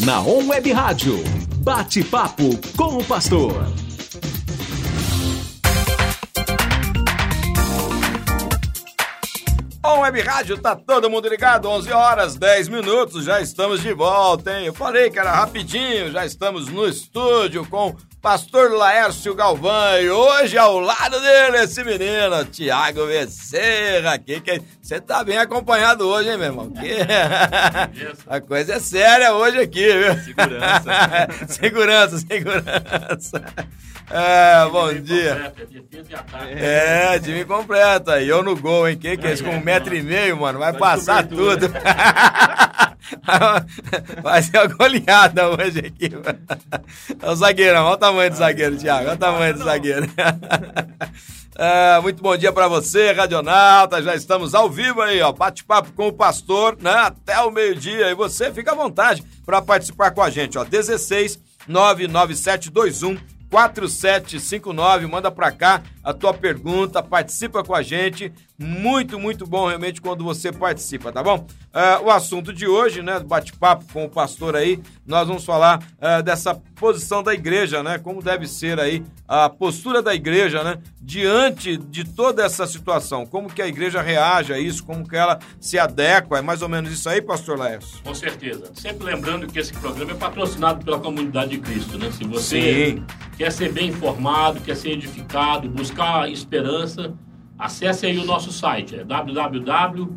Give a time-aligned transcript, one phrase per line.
[0.00, 1.24] Na On Web Rádio.
[1.58, 3.52] Bate-papo com o pastor.
[9.84, 11.68] On Web Rádio, tá todo mundo ligado?
[11.68, 14.66] 11 horas 10 minutos, já estamos de volta, hein?
[14.66, 17.96] Eu falei que era rapidinho, já estamos no estúdio com
[18.26, 25.00] Pastor Laércio Galvão e hoje ao lado dele esse menino, Tiago Becerra aqui, que você
[25.00, 26.68] tá bem acompanhado hoje, hein, meu irmão?
[26.72, 26.96] Que...
[28.26, 30.16] A coisa é séria hoje aqui, viu?
[30.24, 30.90] Segurança.
[31.46, 33.44] segurança, segurança.
[34.10, 35.52] É, bom dia.
[36.56, 38.28] É, time completo aí.
[38.28, 38.96] Eu no gol, hein?
[38.96, 39.42] Que que é isso?
[39.44, 40.58] Com um metro e meio, mano.
[40.60, 41.68] Vai passar tudo.
[44.22, 46.10] Vai ser uma goleada hoje aqui.
[47.20, 47.84] É o zagueirão.
[47.84, 49.06] Olha o tamanho do zagueiro, Thiago.
[49.06, 50.06] Olha o tamanho do zagueiro.
[51.58, 54.02] É, muito bom dia para você, Radionauta.
[54.02, 55.32] Já estamos ao vivo aí, ó.
[55.32, 56.92] Bate-papo com o pastor, né?
[56.92, 58.10] Até o meio-dia.
[58.10, 60.64] E você fica à vontade para participar com a gente, ó.
[60.64, 68.32] 16 99721 4759, manda para cá a tua pergunta, participa com a gente.
[68.56, 71.44] Muito, muito bom realmente quando você participa, tá bom?
[71.74, 76.22] Uh, o assunto de hoje, né, bate-papo com o pastor aí, nós vamos falar uh,
[76.22, 77.98] dessa posição da igreja, né?
[77.98, 80.78] Como deve ser aí a postura da igreja, né?
[81.00, 85.38] Diante de toda essa situação, como que a igreja reage a isso, como que ela
[85.60, 88.00] se adequa, é mais ou menos isso aí, pastor Laércio?
[88.04, 88.70] Com certeza.
[88.74, 92.10] Sempre lembrando que esse programa é patrocinado pela comunidade de Cristo, né?
[92.12, 93.04] Se você Sim.
[93.36, 95.95] quer ser bem informado, quer ser edificado, buscar
[96.28, 97.14] esperança,
[97.58, 100.08] acesse aí o nosso site, é www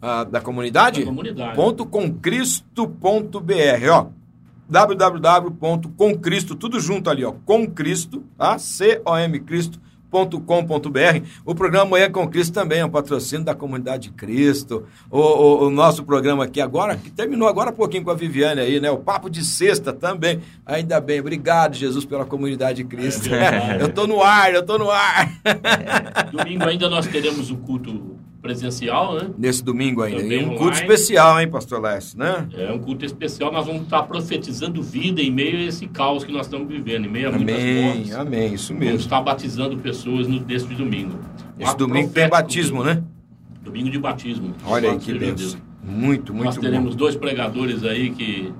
[0.00, 1.00] Ah, da comunidade?
[1.00, 1.56] Da comunidade.
[1.56, 4.08] Ponto comcristo.br, ó
[4.68, 8.58] www.comcristo, tudo junto ali, ó, comcristo, tá?
[8.58, 9.40] C-O-M
[10.14, 11.26] Cristo.com.br.
[11.44, 14.86] O programa Manhã com Cristo também é um patrocínio da Comunidade de Cristo.
[15.10, 18.60] O, o, o, nosso programa aqui agora, que terminou agora há pouquinho com a Viviane
[18.60, 18.90] aí, né?
[18.90, 20.40] O Papo de Sexta também.
[20.64, 21.18] Ainda bem.
[21.18, 23.34] Obrigado, Jesus, pela Comunidade de Cristo.
[23.34, 25.32] É eu tô no ar, eu tô no ar.
[26.30, 28.13] Domingo ainda nós teremos o culto
[28.44, 29.30] presencial, né?
[29.38, 30.20] Nesse domingo ainda.
[30.20, 30.58] Também E um online.
[30.58, 32.46] culto especial, hein, pastor Lécio, né?
[32.58, 36.30] É um culto especial, nós vamos estar profetizando vida em meio a esse caos que
[36.30, 38.14] nós estamos vivendo, em meio a muitas Amém, mortes.
[38.14, 39.00] amém, isso Vamos mesmo.
[39.00, 41.18] estar batizando pessoas no deste domingo.
[41.58, 43.02] Esse domingo tem batismo, né?
[43.62, 44.54] Domingo de batismo.
[44.66, 45.40] Olha aí que Deus.
[45.40, 45.58] Deus.
[45.82, 46.96] Muito, Nós muito teremos bom.
[46.98, 48.52] dois pregadores aí que.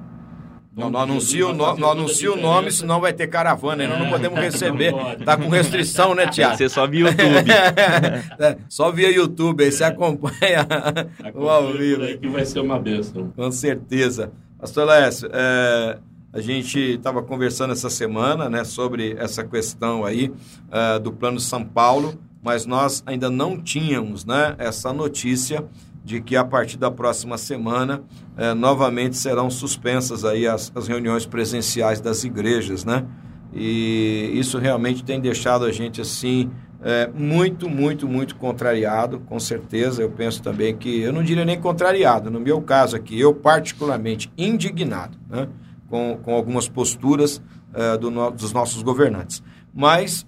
[0.76, 4.10] Não, não anuncia, no, não anuncia o nome, senão vai ter caravana, nós não É.
[4.10, 4.90] podemos receber.
[4.90, 5.24] Não pode.
[5.24, 6.56] Tá com restrição, né, Tiago?
[6.56, 7.50] ser só via YouTube.
[8.40, 10.66] É, Só via YouTube, aí você acompanha
[11.34, 12.02] o ao vivo.
[12.18, 13.32] Que vai ser uma bênção.
[13.36, 14.32] Com certeza.
[14.58, 15.98] Pastor Lécio, é,
[16.32, 20.32] a gente estava conversando essa semana né, sobre essa questão aí
[20.72, 25.64] é, do Plano São Paulo, mas nós ainda não tínhamos né, essa notícia
[26.04, 28.03] de que a partir da próxima semana
[28.37, 33.04] é, novamente serão suspensas aí as, as reuniões presenciais das igrejas, né?
[33.53, 36.50] E isso realmente tem deixado a gente assim
[36.82, 40.03] é, muito, muito, muito contrariado, com certeza.
[40.03, 44.31] Eu penso também que, eu não diria nem contrariado, no meu caso aqui, eu particularmente
[44.37, 45.48] indignado né,
[45.88, 47.41] com, com algumas posturas
[47.72, 49.43] é, do no- dos nossos governantes.
[49.76, 50.25] Mas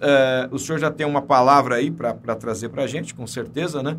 [0.51, 3.95] o senhor já tem uma palavra aí para trazer para a gente, com certeza, né?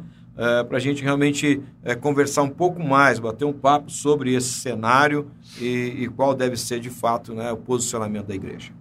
[0.68, 5.30] Para a gente realmente é, conversar um pouco mais, bater um papo sobre esse cenário
[5.60, 8.72] e, e qual deve ser de fato né, o posicionamento da igreja.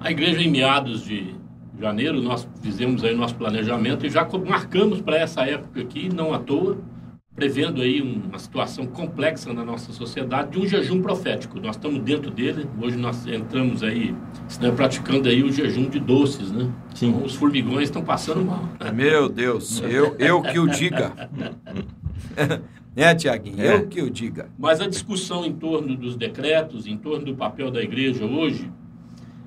[0.00, 1.34] A igreja, em meados de
[1.80, 6.38] janeiro, nós fizemos aí nosso planejamento e já marcamos para essa época aqui, não à
[6.38, 6.78] toa,
[7.38, 11.60] prevendo aí uma situação complexa na nossa sociedade de um jejum profético.
[11.60, 14.12] Nós estamos dentro dele, hoje nós entramos aí,
[14.60, 16.68] né, praticando aí o jejum de doces, né?
[16.94, 17.10] Sim.
[17.10, 18.68] Então, os formigões estão passando mal.
[18.92, 21.30] Meu Deus, eu, eu que o diga.
[22.96, 23.62] né, Tiaguinho?
[23.62, 23.74] É.
[23.76, 24.50] Eu que o diga.
[24.58, 28.68] Mas a discussão em torno dos decretos, em torno do papel da igreja hoje,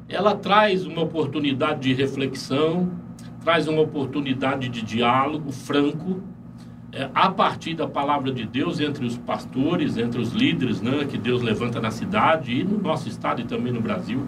[0.08, 2.90] ela traz uma oportunidade de reflexão,
[3.44, 6.22] traz uma oportunidade de diálogo franco,
[6.94, 11.18] é, a partir da palavra de Deus entre os pastores, entre os líderes né, que
[11.18, 14.26] Deus levanta na cidade e no nosso estado e também no Brasil.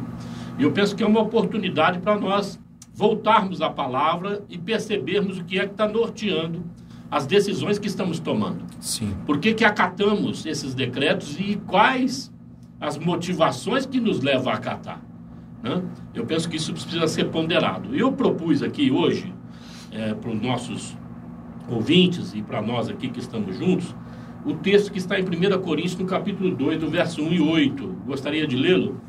[0.57, 2.59] E eu penso que é uma oportunidade para nós
[2.93, 6.63] voltarmos à palavra e percebermos o que é que está norteando
[7.09, 8.63] as decisões que estamos tomando.
[8.79, 9.13] Sim.
[9.25, 12.31] Por que, que acatamos esses decretos e quais
[12.79, 15.01] as motivações que nos levam a acatar?
[15.63, 15.81] né?
[16.13, 17.95] Eu penso que isso precisa ser ponderado.
[17.95, 19.33] Eu propus aqui hoje,
[19.89, 20.97] é, para os nossos
[21.69, 23.95] ouvintes e para nós aqui que estamos juntos,
[24.45, 27.87] o texto que está em 1 Coríntios, no capítulo 2, do verso 1 e 8.
[28.05, 29.01] Gostaria de lê-lo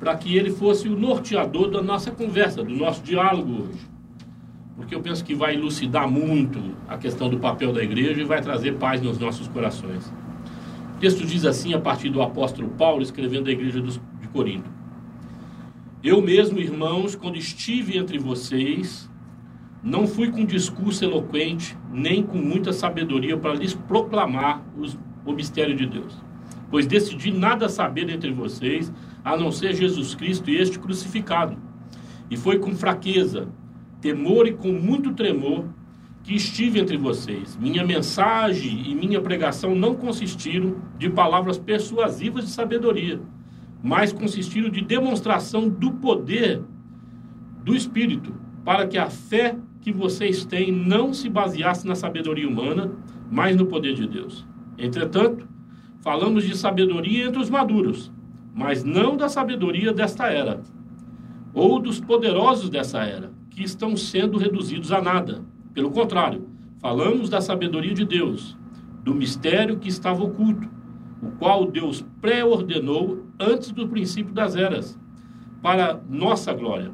[0.00, 3.92] para que ele fosse o norteador da nossa conversa, do nosso diálogo hoje.
[4.74, 8.42] Porque eu penso que vai elucidar muito a questão do papel da igreja e vai
[8.42, 10.12] trazer paz nos nossos corações.
[10.98, 14.68] texto diz assim, a partir do apóstolo Paulo, escrevendo à igreja de Corinto:
[16.02, 19.08] Eu mesmo, irmãos, quando estive entre vocês,
[19.82, 24.96] não fui com discurso eloquente, nem com muita sabedoria para lhes proclamar os,
[25.26, 26.16] o mistério de Deus.
[26.70, 28.92] Pois decidi nada saber entre vocês,
[29.24, 31.56] a não ser Jesus Cristo e este crucificado.
[32.30, 33.48] E foi com fraqueza,
[34.00, 35.66] temor e com muito tremor
[36.22, 37.56] que estive entre vocês.
[37.56, 43.20] Minha mensagem e minha pregação não consistiram de palavras persuasivas de sabedoria,
[43.82, 46.62] mas consistiram de demonstração do poder
[47.64, 48.32] do Espírito,
[48.64, 52.90] para que a fé que vocês têm não se baseasse na sabedoria humana,
[53.30, 54.46] mas no poder de Deus.
[54.78, 55.46] Entretanto,
[56.00, 58.10] falamos de sabedoria entre os maduros,
[58.54, 60.62] mas não da sabedoria desta era,
[61.52, 65.44] ou dos poderosos dessa era, que estão sendo reduzidos a nada
[65.74, 66.46] pelo contrário,
[66.80, 68.56] falamos da sabedoria de Deus,
[69.02, 70.68] do mistério que estava oculto,
[71.22, 74.98] o qual Deus pré-ordenou antes do princípio das eras,
[75.62, 76.92] para nossa glória.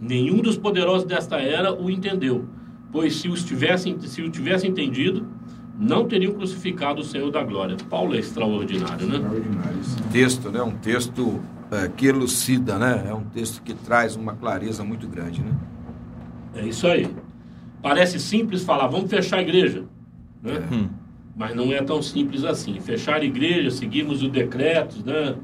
[0.00, 2.46] Nenhum dos poderosos desta era o entendeu,
[2.92, 5.26] pois se, os tivessem, se o tivesse entendido,
[5.78, 7.76] não teriam crucificado o Senhor da glória.
[7.88, 9.16] Paulo é extraordinário, né?
[9.16, 9.80] Extraordinário.
[9.80, 10.62] Esse texto, né?
[10.62, 13.06] Um texto é, que elucida, né?
[13.08, 15.52] É um texto que traz uma clareza muito grande, né?
[16.54, 17.08] É isso aí.
[17.82, 19.84] Parece simples falar, vamos fechar a igreja.
[20.42, 20.62] Né?
[20.72, 20.88] Hum.
[21.36, 22.78] Mas não é tão simples assim.
[22.80, 25.34] Fechar a igreja, seguirmos os decretos, né?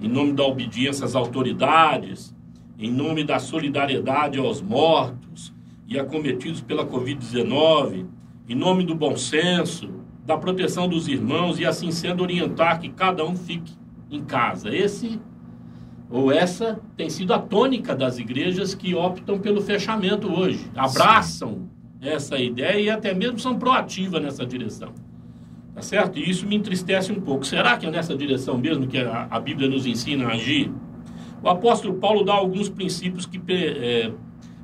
[0.00, 2.34] em nome da obediência às autoridades,
[2.78, 5.52] em nome da solidariedade aos mortos
[5.86, 8.06] e acometidos pela Covid-19,
[8.48, 9.90] em nome do bom senso,
[10.26, 13.72] da proteção dos irmãos e assim sendo orientar que cada um fique
[14.10, 14.74] em casa.
[14.74, 15.20] Esse
[16.10, 20.70] ou essa tem sido a tônica das igrejas que optam pelo fechamento hoje.
[20.74, 21.68] Abraçam
[22.00, 24.92] essa ideia e até mesmo são proativas nessa direção.
[25.74, 26.18] Tá certo?
[26.18, 27.44] E isso me entristece um pouco.
[27.44, 30.70] Será que é nessa direção mesmo que a, a Bíblia nos ensina a agir?
[31.44, 34.10] O apóstolo Paulo dá alguns princípios que, é,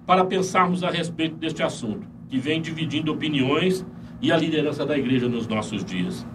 [0.07, 3.85] para pensarmos a respeito deste assunto, que vem dividindo opiniões
[4.23, 6.27] e a liderança da igreja nos nossos dias.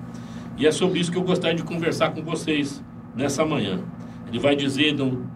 [0.56, 3.80] E é sobre isso que eu gostaria de conversar com vocês nessa manhã.
[4.28, 5.28] Ele vai dizer no,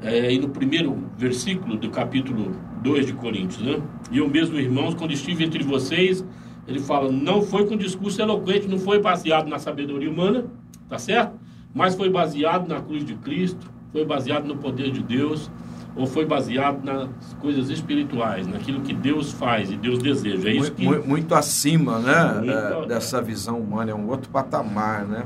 [0.00, 3.82] é, no primeiro versículo do capítulo 2 de Coríntios, né?
[4.12, 6.24] E eu mesmo, irmãos, quando estive entre vocês,
[6.68, 10.46] ele fala, não foi com discurso eloquente, não foi baseado na sabedoria humana,
[10.88, 11.36] tá certo?
[11.74, 15.50] Mas foi baseado na cruz de Cristo, foi baseado no poder de Deus,
[15.94, 17.08] ou foi baseado nas
[17.40, 20.48] coisas espirituais, naquilo que Deus faz e Deus deseja.
[20.48, 20.84] É isso que...
[20.84, 22.50] muito, muito acima, né, muito...
[22.50, 25.24] É, dessa visão humana, é um outro patamar, né?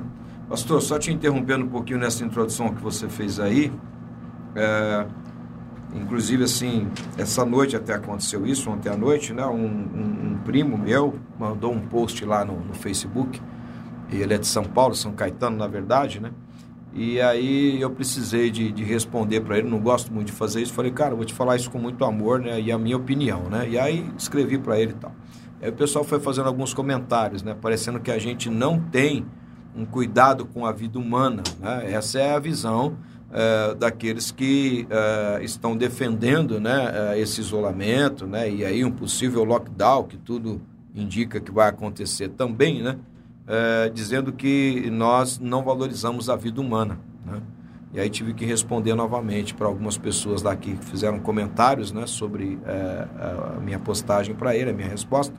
[0.48, 3.72] Pastor, só te interrompendo um pouquinho nessa introdução que você fez aí,
[4.54, 5.06] é,
[5.96, 9.46] Inclusive, assim, essa noite até aconteceu isso, ontem à noite, né?
[9.46, 13.40] Um, um, um primo meu mandou um post lá no, no, Facebook.
[14.10, 16.30] Ele é de São Paulo, São Caetano, na verdade, né?
[16.96, 20.72] E aí eu precisei de, de responder para ele, não gosto muito de fazer isso.
[20.72, 22.58] Falei, cara, vou te falar isso com muito amor, né?
[22.58, 23.68] E a minha opinião, né?
[23.68, 25.14] E aí escrevi para ele e tal.
[25.60, 27.54] Aí o pessoal foi fazendo alguns comentários, né?
[27.60, 29.26] Parecendo que a gente não tem
[29.76, 31.92] um cuidado com a vida humana, né?
[31.92, 32.96] Essa é a visão
[33.30, 39.44] é, daqueles que é, estão defendendo né, é, esse isolamento, né, e aí um possível
[39.44, 40.62] lockdown, que tudo
[40.94, 42.96] indica que vai acontecer também, né,
[43.94, 46.98] dizendo que nós não valorizamos a vida humana.
[47.24, 47.40] Né?
[47.94, 52.58] E aí tive que responder novamente para algumas pessoas daqui que fizeram comentários né, sobre
[52.66, 55.34] a minha postagem para ele, a minha resposta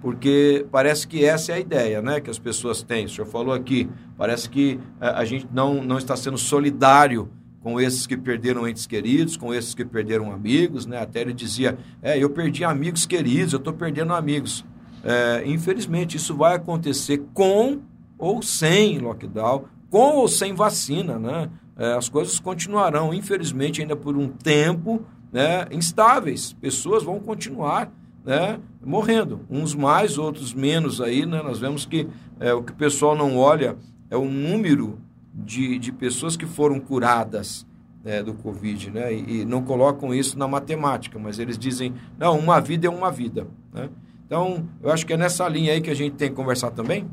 [0.00, 3.04] porque parece que essa é a ideia né, que as pessoas têm.
[3.04, 7.28] O senhor falou aqui, parece que é, a gente não, não está sendo solidário
[7.60, 10.98] com esses que perderam entes queridos, com esses que perderam amigos, né?
[10.98, 14.64] Até ele dizia, é, eu perdi amigos queridos, eu estou perdendo amigos.
[15.04, 17.80] É, infelizmente, isso vai acontecer com
[18.18, 21.50] ou sem lockdown, com ou sem vacina, né?
[21.76, 25.02] É, as coisas continuarão, infelizmente, ainda por um tempo,
[25.32, 26.52] né, instáveis.
[26.52, 27.90] Pessoas vão continuar
[28.24, 32.06] né, morrendo, uns mais, outros menos aí, né, nós vemos que
[32.38, 33.76] é, o que o pessoal não olha
[34.10, 34.98] é o número
[35.32, 37.66] de, de pessoas que foram curadas
[38.04, 42.38] né, do Covid, né, e, e, não colocam isso na matemática, mas eles dizem, não,
[42.38, 43.88] uma vida é uma vida, né?
[44.30, 47.04] Então, eu acho que é nessa linha aí que a gente tem que conversar também.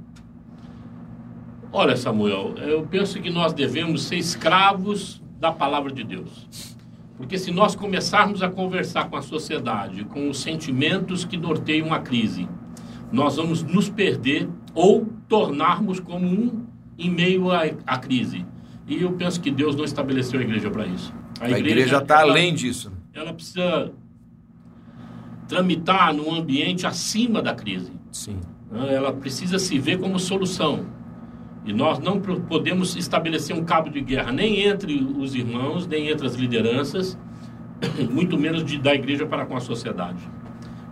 [1.73, 6.77] Olha, Samuel, eu penso que nós devemos ser escravos da palavra de Deus.
[7.17, 11.99] Porque se nós começarmos a conversar com a sociedade, com os sentimentos que norteiam a
[11.99, 12.47] crise,
[13.11, 16.67] nós vamos nos perder ou tornarmos como um
[16.99, 18.45] em meio à, à crise.
[18.87, 21.11] E eu penso que Deus não estabeleceu a igreja para isso.
[21.39, 22.91] A, a igreja está além disso.
[23.11, 23.91] Ela precisa
[25.47, 27.91] tramitar num ambiente acima da crise.
[28.11, 28.39] Sim.
[28.71, 30.85] Ela precisa se ver como solução.
[31.65, 36.25] E nós não podemos estabelecer um cabo de guerra nem entre os irmãos, nem entre
[36.25, 37.17] as lideranças,
[38.09, 40.19] muito menos de, da igreja para com a sociedade.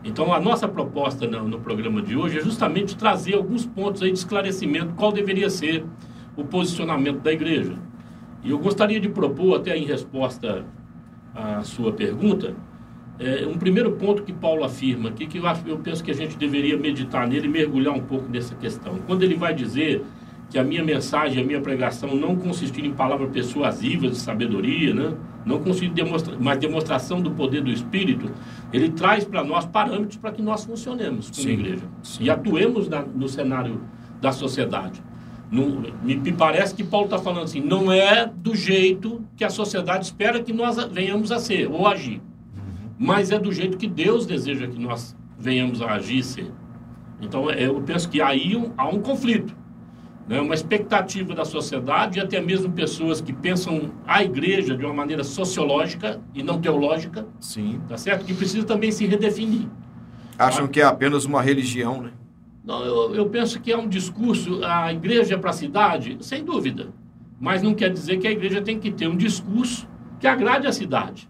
[0.04, 4.12] Então, a nossa proposta no, no, programa de hoje é justamente trazer alguns pontos aí
[4.12, 5.84] de esclarecimento, qual deveria ser
[6.36, 7.74] o posicionamento da igreja.
[8.44, 10.64] E eu gostaria de propor, até em resposta
[11.34, 12.54] à sua pergunta,
[13.20, 16.38] é, um primeiro ponto que Paulo afirma aqui, que eu, eu penso que a gente
[16.38, 19.00] deveria meditar nele e mergulhar um pouco nessa questão.
[19.08, 20.04] Quando ele vai dizer
[20.50, 25.14] que a minha mensagem, a minha pregação não consistir em palavras persuasivas de sabedoria, né?
[25.46, 28.32] não consistir demonstra mas demonstração do poder do Espírito,
[28.72, 32.24] ele traz para nós parâmetros para que nós funcionemos como sim, igreja sim.
[32.24, 33.82] e atuemos na, no cenário
[34.22, 35.02] da sociedade.
[35.52, 39.50] Não, me, me, parece que Paulo está falando assim, não é do jeito que a
[39.50, 42.22] sociedade espera que nós venhamos a ser ou agir.
[42.98, 46.52] Mas é do jeito que Deus deseja que nós venhamos a agir e ser.
[47.22, 49.56] Então eu penso que aí um, há um conflito
[50.28, 54.94] né, uma expectativa da sociedade e até mesmo pessoas que pensam a igreja de uma
[54.94, 57.28] maneira sociológica e não teológica.
[57.40, 57.80] Sim.
[57.88, 58.26] Tá certo?
[58.26, 59.68] Que precisa também se redefinir.
[60.38, 62.12] Acham ah, que é apenas uma religião, né?
[62.64, 66.88] Não, eu, eu penso que é um discurso, a igreja para a cidade, sem dúvida.
[67.40, 69.88] Mas não quer dizer que a igreja tem que ter um discurso
[70.20, 71.30] que agrade a cidade.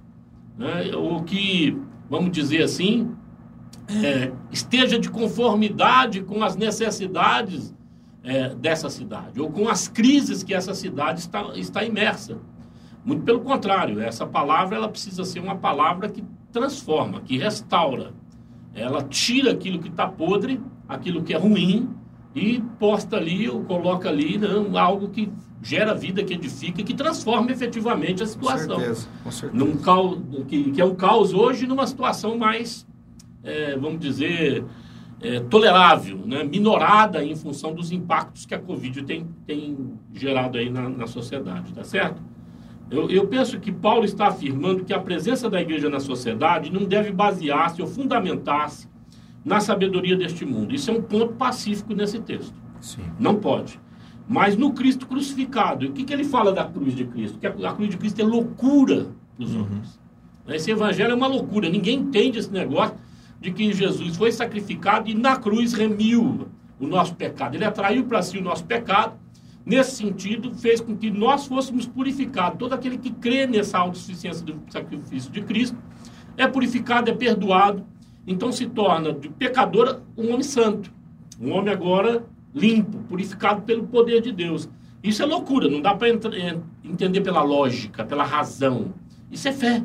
[0.58, 0.96] Né?
[0.96, 1.78] Ou que,
[2.10, 3.16] vamos dizer assim,
[3.88, 7.74] é, esteja de conformidade com as necessidades
[8.24, 12.38] é, dessa cidade, ou com as crises que essa cidade está, está imersa.
[13.04, 18.14] Muito pelo contrário, essa palavra ela precisa ser uma palavra que transforma, que restaura.
[18.74, 20.60] Ela tira aquilo que está podre,
[20.90, 21.90] aquilo que é ruim,
[22.36, 25.32] e posta ali, ou coloca ali né, algo que
[25.64, 28.76] gera vida, que edifica, que transforma efetivamente a situação.
[28.76, 29.66] Com certeza, com certeza.
[29.66, 32.86] Num caos, que, que é um caos hoje, numa situação mais,
[33.42, 34.66] é, vamos dizer,
[35.22, 40.70] é, tolerável, né, minorada em função dos impactos que a Covid tem, tem gerado aí
[40.70, 42.22] na, na sociedade, tá certo?
[42.92, 46.84] Eu, eu, penso que Paulo está afirmando que a presença da igreja na sociedade não
[46.84, 48.88] deve basear-se ou fundamentar-se
[49.46, 50.74] na sabedoria deste mundo.
[50.74, 52.56] Isso é um ponto pacífico nesse texto.
[52.82, 53.04] Sim.
[53.20, 53.80] Não pode.
[54.28, 57.38] Mas no Cristo crucificado, o que, que ele fala da cruz de Cristo?
[57.38, 59.62] Que a, cruz de Cristo é loucura para os uhum.
[59.62, 60.00] homens.
[60.48, 62.96] Esse evangelho é uma loucura, ninguém entende esse negócio
[63.40, 66.48] de que Jesus foi sacrificado e na cruz remiu
[66.80, 67.56] o nosso pecado.
[67.56, 69.14] Ele atraiu para si o nosso pecado.
[69.66, 72.60] Nesse sentido, fez com que nós fôssemos purificados.
[72.60, 75.78] Todo aquele que crê nessa autossuficiência do sacrifício de Cristo
[76.38, 77.84] é purificado, é perdoado.
[78.28, 80.92] Então se torna de pecador um homem santo.
[81.40, 84.70] Um homem agora limpo, purificado pelo poder de Deus.
[85.04, 88.94] Isso é loucura, não dá para entender pela lógica, pela razão.
[89.30, 89.84] Isso é fé.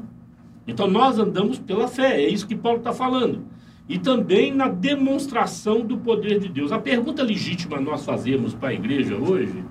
[0.67, 3.45] Então nós andamos pela fé, é isso que Paulo está falando.
[3.89, 6.71] E também na demonstração do poder de Deus.
[6.71, 9.65] A pergunta legítima nós fazemos para a igreja hoje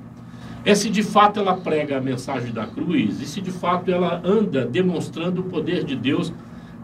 [0.65, 4.21] é se de fato ela prega a mensagem da cruz e se de fato ela
[4.25, 6.33] anda demonstrando o poder de Deus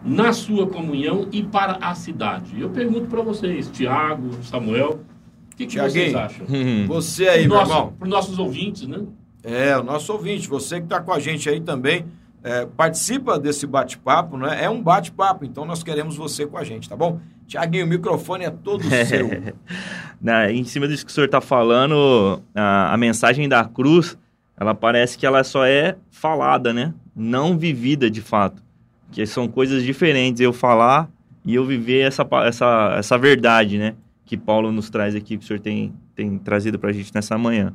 [0.06, 2.60] na sua comunhão e para a cidade.
[2.60, 5.00] Eu pergunto para vocês, Tiago, Samuel,
[5.52, 6.46] o que, que vocês acham?
[6.86, 7.92] Você aí, pro meu irmão.
[7.98, 9.02] Para os nossos ouvintes, né?
[9.42, 12.04] É, o nosso ouvinte, você que está com a gente aí também
[12.42, 14.62] é, participa desse bate-papo, né?
[14.62, 17.20] É um bate-papo, então nós queremos você com a gente, tá bom?
[17.46, 19.28] Tiaguinho, o microfone é todo seu.
[20.20, 24.16] Na, em cima disso que o senhor está falando, a, a, mensagem da cruz,
[24.56, 26.94] ela parece que ela só é falada, né?
[27.14, 28.62] Não vivida de fato.
[29.10, 31.08] Que são coisas diferentes eu falar
[31.44, 33.94] e eu viver essa, essa, essa verdade, né?
[34.24, 37.38] Que Paulo nos traz aqui, que o senhor tem, tem trazido para a gente nessa
[37.38, 37.72] manhã.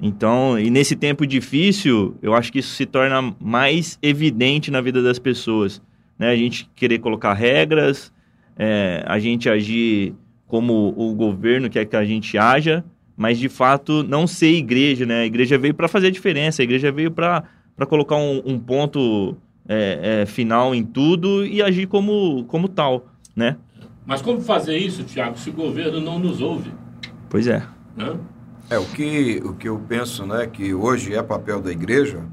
[0.00, 5.00] Então, e nesse tempo difícil, eu acho que isso se torna mais evidente na vida
[5.00, 5.80] das pessoas.
[6.18, 6.28] Né?
[6.30, 8.12] A gente querer colocar regras,
[8.56, 10.14] é, a gente agir
[10.46, 12.84] como o governo quer que a gente haja,
[13.16, 15.22] mas de fato não ser igreja, né?
[15.22, 17.44] A igreja veio para fazer a diferença, a igreja veio para
[17.88, 19.36] colocar um, um ponto
[19.68, 23.56] é, é, final em tudo e agir como, como tal, né?
[24.04, 26.72] Mas como fazer isso, Tiago, se o governo não nos ouve?
[27.28, 27.62] Pois é.
[27.96, 28.16] Né?
[28.68, 32.24] É, o que, o que eu penso, né, que hoje é papel da igreja,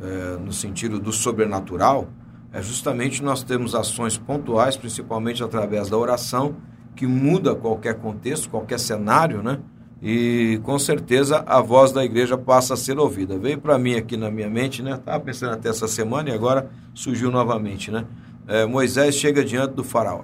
[0.00, 2.08] é, no sentido do sobrenatural,
[2.52, 6.56] é justamente nós temos ações pontuais, principalmente através da oração,
[6.94, 9.58] que muda qualquer contexto, qualquer cenário, né?
[10.00, 13.36] E com certeza a voz da igreja passa a ser ouvida.
[13.36, 14.94] Veio para mim aqui na minha mente, né?
[14.94, 18.06] Estava pensando até essa semana e agora surgiu novamente, né?
[18.46, 20.22] É, Moisés chega diante do faraó.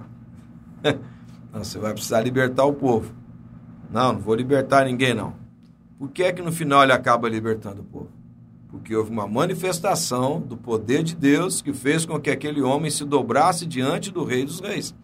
[1.52, 3.12] Você vai precisar libertar o povo.
[3.90, 5.34] Não, não vou libertar ninguém, não.
[5.98, 8.08] Por que é que no final ele acaba libertando o povo?
[8.68, 13.04] Porque houve uma manifestação do poder de Deus que fez com que aquele homem se
[13.04, 14.94] dobrasse diante do Rei dos Reis.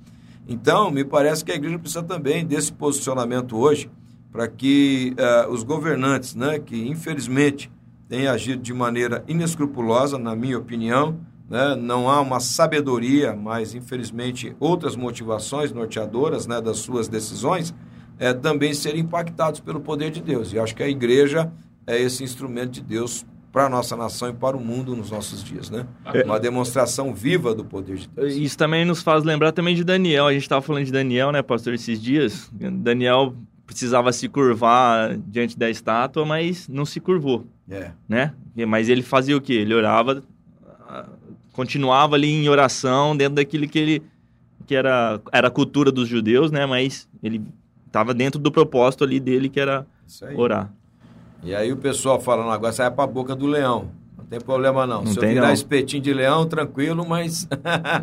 [0.48, 3.88] Então, me parece que a igreja precisa também desse posicionamento hoje,
[4.32, 7.70] para que uh, os governantes, né, que infelizmente
[8.08, 11.18] têm agido de maneira inescrupulosa, na minha opinião,
[11.48, 17.74] né, não há uma sabedoria, mas infelizmente outras motivações norteadoras né, das suas decisões,
[18.18, 20.52] é, também serem impactados pelo poder de Deus.
[20.52, 21.50] E acho que a igreja
[21.86, 25.42] é esse instrumento de Deus para a nossa nação e para o mundo nos nossos
[25.42, 25.86] dias, né?
[26.04, 26.22] É.
[26.22, 28.34] Uma demonstração viva do poder de Deus.
[28.34, 30.26] Isso também nos faz lembrar também de Daniel.
[30.26, 32.48] A gente estava falando de Daniel, né, pastor, esses dias.
[32.52, 33.34] Daniel
[33.70, 37.46] precisava se curvar diante da estátua, mas não se curvou.
[37.70, 37.92] É.
[38.08, 38.34] Né?
[38.66, 39.52] Mas ele fazia o quê?
[39.52, 40.24] Ele orava,
[41.52, 44.02] continuava ali em oração dentro daquilo que ele
[44.66, 46.66] que era era a cultura dos judeus, né?
[46.66, 47.42] Mas ele
[47.86, 49.86] estava dentro do propósito ali dele que era
[50.34, 50.72] orar.
[51.40, 53.88] E aí o pessoal falando agora sai para a boca do leão.
[54.30, 55.02] Não tem problema não.
[55.02, 55.52] não Se eu virar não.
[55.52, 57.48] espetinho de leão, tranquilo, mas.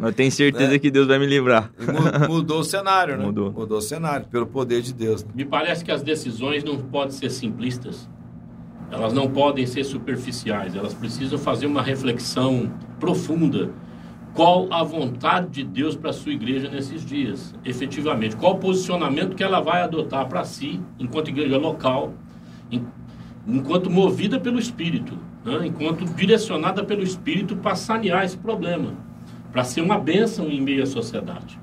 [0.02, 0.80] eu tenho certeza né?
[0.80, 1.72] que Deus vai me livrar.
[1.80, 3.24] E mudou o cenário, né?
[3.24, 3.50] Mudou.
[3.50, 5.24] Mudou o cenário, pelo poder de Deus.
[5.24, 5.32] Né?
[5.34, 8.10] Me parece que as decisões não podem ser simplistas.
[8.92, 10.76] Elas não podem ser superficiais.
[10.76, 12.70] Elas precisam fazer uma reflexão
[13.00, 13.70] profunda.
[14.34, 18.36] Qual a vontade de Deus para a sua igreja nesses dias, efetivamente?
[18.36, 22.14] Qual o posicionamento que ela vai adotar para si, enquanto igreja local,
[23.48, 25.18] enquanto movida pelo Espírito,
[25.48, 25.68] né?
[25.68, 28.94] enquanto direcionada pelo Espírito para sanear esse problema,
[29.52, 31.58] para ser uma bênção em meio à sociedade.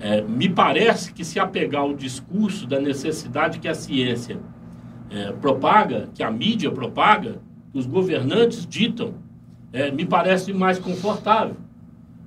[0.00, 4.38] É, me parece que se apegar ao discurso da necessidade que a ciência
[5.10, 7.40] é, propaga, que a mídia propaga,
[7.74, 9.14] os governantes ditam,
[9.72, 11.56] é, me parece mais confortável.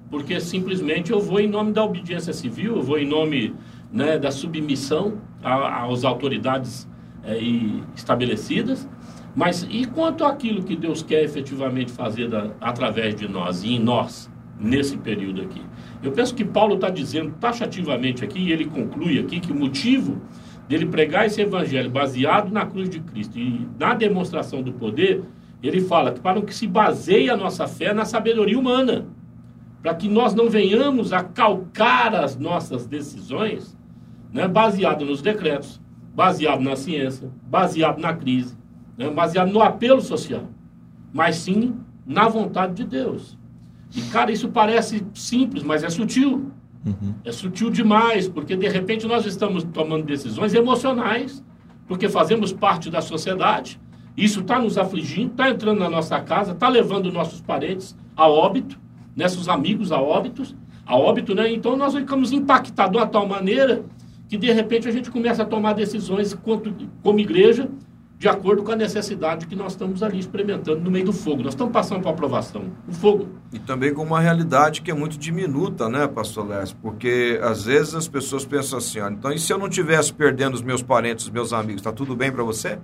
[0.10, 3.56] Porque simplesmente eu vou em nome da obediência civil, eu vou em nome
[3.92, 6.88] né, da submissão às autoridades
[7.24, 7.38] é,
[7.96, 8.88] estabelecidas,
[9.36, 13.80] mas e quanto àquilo que Deus quer efetivamente fazer da, através de nós e em
[13.80, 15.62] nós, nesse período aqui?
[16.04, 20.22] Eu penso que Paulo está dizendo taxativamente aqui, e ele conclui aqui, que o motivo
[20.68, 25.24] dele pregar esse evangelho baseado na cruz de Cristo e na demonstração do poder,
[25.62, 29.06] ele fala que para que se baseie a nossa fé na sabedoria humana,
[29.82, 33.78] para que nós não venhamos a calcar as nossas decisões
[34.32, 35.82] né, baseado nos decretos,
[36.14, 38.58] baseado na ciência, baseado na crise,
[39.02, 40.44] né, baseado no apelo social,
[41.12, 43.38] mas sim na vontade de Deus.
[43.96, 46.52] E, cara, isso parece simples, mas é sutil.
[46.86, 47.14] Uhum.
[47.26, 51.44] É sutil demais, porque de repente nós estamos tomando decisões emocionais,
[51.88, 53.80] porque fazemos parte da sociedade,
[54.16, 58.80] isso está nos afligindo, está entrando na nossa casa, está levando nossos parentes a óbito,
[59.16, 61.52] nossos amigos a óbitos, a óbito, né?
[61.52, 63.84] Então nós ficamos impactados de uma tal maneira
[64.28, 66.34] que de repente a gente começa a tomar decisões
[67.04, 67.70] como igreja
[68.22, 71.42] de acordo com a necessidade que nós estamos ali experimentando no meio do fogo.
[71.42, 73.28] Nós estamos passando para aprovação, o fogo.
[73.52, 76.78] E também com uma realidade que é muito diminuta, né, pastor Lécio?
[76.84, 80.54] Porque às vezes as pessoas pensam assim, ó, então e se eu não tivesse perdendo
[80.54, 82.78] os meus parentes, os meus amigos, está tudo bem para você?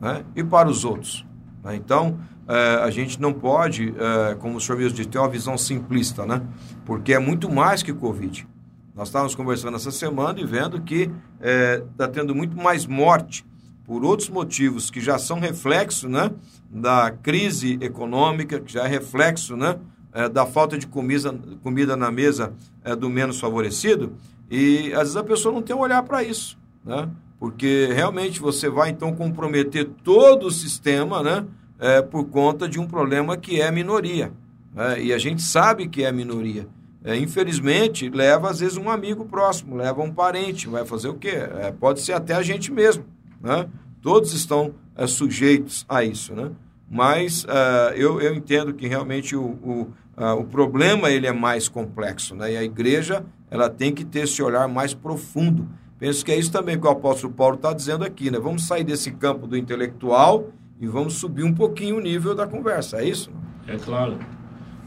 [0.00, 0.24] Né?
[0.36, 1.26] E para os outros?
[1.64, 1.74] Né?
[1.74, 5.58] Então, é, a gente não pode, é, como o senhor mesmo disse, ter uma visão
[5.58, 6.40] simplista, né?
[6.84, 8.46] Porque é muito mais que Covid.
[8.94, 13.44] Nós estávamos conversando essa semana e vendo que está é, tá tendo muito mais morte
[13.92, 16.30] por outros motivos que já são reflexo né,
[16.70, 19.76] da crise econômica, que já é reflexo né,
[20.14, 24.14] é, da falta de comida, comida na mesa é, do menos favorecido.
[24.50, 27.06] E às vezes a pessoa não tem um olhar para isso, né?
[27.38, 31.44] porque realmente você vai então comprometer todo o sistema né,
[31.78, 34.32] é, por conta de um problema que é minoria.
[34.74, 35.02] Né?
[35.04, 36.66] E a gente sabe que é minoria
[37.04, 41.30] é, infelizmente, leva às vezes um amigo próximo, leva um parente, vai fazer o quê?
[41.30, 43.04] É, pode ser até a gente mesmo,
[43.40, 43.68] né?
[44.02, 46.50] Todos estão é, sujeitos a isso, né?
[46.90, 49.80] Mas uh, eu, eu entendo que realmente o, o,
[50.18, 52.52] uh, o problema ele é mais complexo, né?
[52.52, 55.66] E a igreja ela tem que ter esse olhar mais profundo.
[55.98, 58.38] Penso que é isso também que o apóstolo Paulo está dizendo aqui, né?
[58.38, 60.48] Vamos sair desse campo do intelectual
[60.80, 63.30] e vamos subir um pouquinho o nível da conversa, é isso?
[63.66, 64.18] É claro.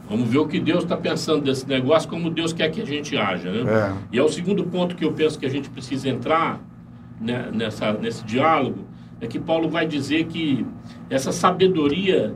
[0.10, 3.18] Vamos ver o que Deus está pensando desse negócio, como Deus quer que a gente
[3.18, 3.50] haja.
[3.50, 3.72] Né?
[3.72, 3.94] É.
[4.12, 6.62] E é o segundo ponto que eu penso que a gente precisa entrar
[7.20, 8.86] né, nessa, nesse diálogo,
[9.22, 10.66] é que Paulo vai dizer que
[11.10, 12.36] essa sabedoria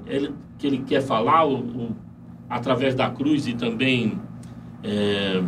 [0.57, 1.95] que ele quer falar o, o,
[2.49, 4.19] através da cruz e também
[4.83, 5.41] é,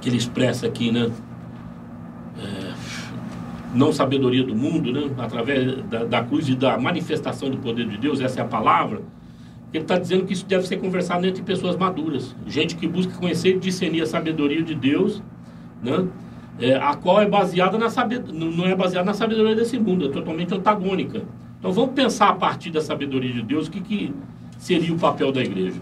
[0.00, 1.10] que ele expressa aqui, né?
[2.38, 2.74] É,
[3.74, 5.14] não sabedoria do mundo, né?
[5.18, 9.00] através da, da cruz e da manifestação do poder de Deus, essa é a palavra
[9.72, 13.56] ele está dizendo que isso deve ser conversado entre pessoas maduras, gente que busca conhecer
[13.56, 15.22] e discernir a sabedoria de Deus,
[15.82, 16.06] né?
[16.60, 20.08] É, a qual é baseada na sabedoria, não é baseada na sabedoria desse mundo, é
[20.10, 21.22] totalmente antagônica.
[21.58, 24.14] Então vamos pensar a partir da sabedoria de Deus o que, que
[24.58, 25.80] seria o papel da igreja.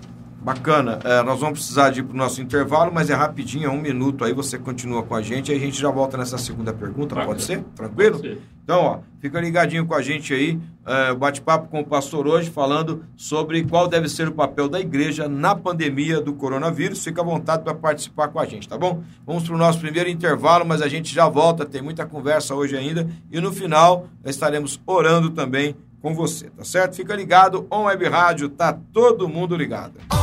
[0.49, 0.99] Bacana.
[1.05, 3.79] É, nós vamos precisar de ir para o nosso intervalo, mas é rapidinho, é um
[3.79, 7.15] minuto aí, você continua com a gente e a gente já volta nessa segunda pergunta,
[7.15, 7.27] Bacana.
[7.27, 7.63] pode ser?
[7.77, 8.17] Tranquilo?
[8.17, 8.41] Pode ser.
[8.65, 13.05] Então, ó, fica ligadinho com a gente aí, é, bate-papo com o pastor hoje, falando
[13.15, 17.05] sobre qual deve ser o papel da igreja na pandemia do coronavírus.
[17.05, 19.03] Fica à vontade para participar com a gente, tá bom?
[19.27, 22.75] Vamos para o nosso primeiro intervalo, mas a gente já volta, tem muita conversa hoje
[22.75, 23.07] ainda.
[23.31, 26.97] E no final, estaremos orando também com você, tá certo?
[26.97, 30.18] Fica ligado, On Web Rádio, tá todo mundo ligado.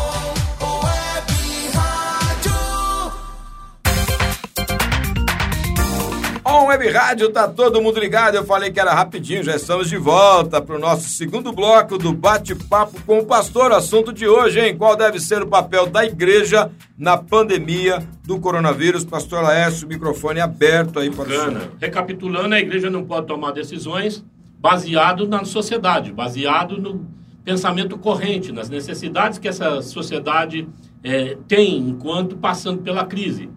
[6.56, 8.36] On Web Rádio, tá todo mundo ligado.
[8.36, 12.14] Eu falei que era rapidinho, já estamos de volta para o nosso segundo bloco do
[12.14, 13.74] bate-papo com o pastor.
[13.74, 14.78] Assunto de hoje, hein?
[14.78, 19.04] Qual deve ser o papel da igreja na pandemia do coronavírus?
[19.04, 21.72] Pastor Laércio, microfone aberto aí para o senhor.
[21.78, 24.24] Recapitulando, a igreja não pode tomar decisões
[24.58, 27.06] baseado na sociedade, baseado no
[27.44, 30.70] pensamento corrente, nas necessidades que essa sociedade
[31.04, 33.50] eh, tem enquanto passando pela crise.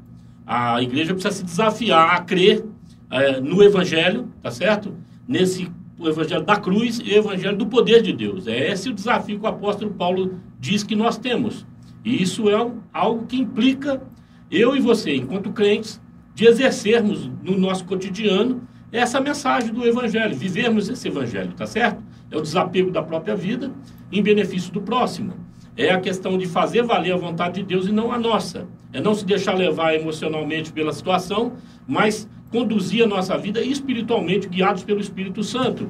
[0.44, 2.64] A igreja precisa se desafiar a crer
[3.10, 4.94] eh, no evangelho, tá certo?
[5.26, 8.46] Nesse o evangelho da cruz e o evangelho do poder de Deus.
[8.46, 11.66] É esse o desafio que o apóstolo Paulo diz que nós temos.
[12.04, 14.00] E isso é algo que implica
[14.50, 16.00] eu e você, enquanto crentes,
[16.34, 22.02] de exercermos no nosso cotidiano essa mensagem do Evangelho, vivermos esse Evangelho, tá certo?
[22.30, 23.70] É o desapego da própria vida
[24.10, 25.34] em benefício do próximo.
[25.76, 28.66] É a questão de fazer valer a vontade de Deus e não a nossa.
[28.92, 31.52] É não se deixar levar emocionalmente pela situação,
[31.86, 35.88] mas conduzir a nossa vida espiritualmente, guiados pelo Espírito Santo.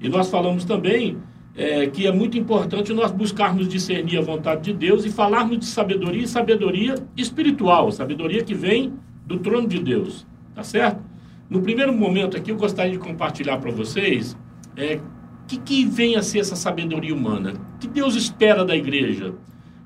[0.00, 1.18] E nós falamos também
[1.56, 5.66] é, que é muito importante nós buscarmos discernir a vontade de Deus e falarmos de
[5.66, 8.92] sabedoria e sabedoria espiritual, sabedoria que vem
[9.24, 11.02] do trono de Deus, tá certo?
[11.48, 14.36] No primeiro momento aqui, eu gostaria de compartilhar para vocês
[14.76, 15.00] é,
[15.46, 17.54] que, que vem a ser essa sabedoria humana.
[17.78, 19.34] Que Deus espera da igreja?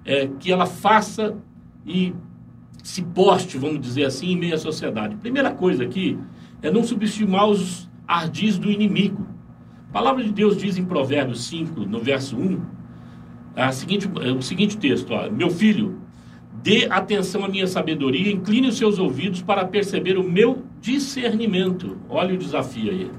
[0.04, 1.36] É, que ela faça
[1.86, 2.14] e
[2.82, 5.16] se poste, vamos dizer assim, em meio à sociedade.
[5.16, 6.18] Primeira coisa aqui
[6.62, 9.26] é não subestimar os ardis do inimigo.
[9.90, 12.60] A palavra de Deus diz em Provérbios 5, no verso 1,
[13.56, 15.98] a seguinte, é o seguinte texto: ó, Meu filho,
[16.62, 21.98] dê atenção à minha sabedoria, incline os seus ouvidos para perceber o meu discernimento.
[22.08, 23.10] Olha o desafio aí.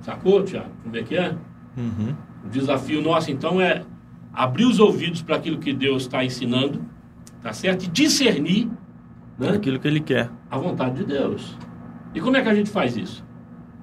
[0.00, 0.70] Sacou, Tiago?
[0.82, 1.34] Como é que é?
[1.76, 2.14] Uhum.
[2.44, 3.82] O desafio nosso, então, é
[4.32, 6.80] abrir os ouvidos para aquilo que Deus está ensinando,
[7.48, 7.84] tá certo?
[7.84, 8.68] E discernir
[9.38, 10.30] né, Aquilo que ele quer.
[10.50, 11.56] a vontade de Deus.
[12.14, 13.24] E como é que a gente faz isso?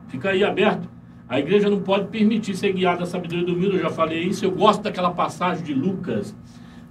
[0.08, 0.88] Fica aí aberto.
[1.28, 4.46] A igreja não pode permitir ser guiada à sabedoria do mundo, eu já falei isso.
[4.46, 6.36] Eu gosto daquela passagem de Lucas,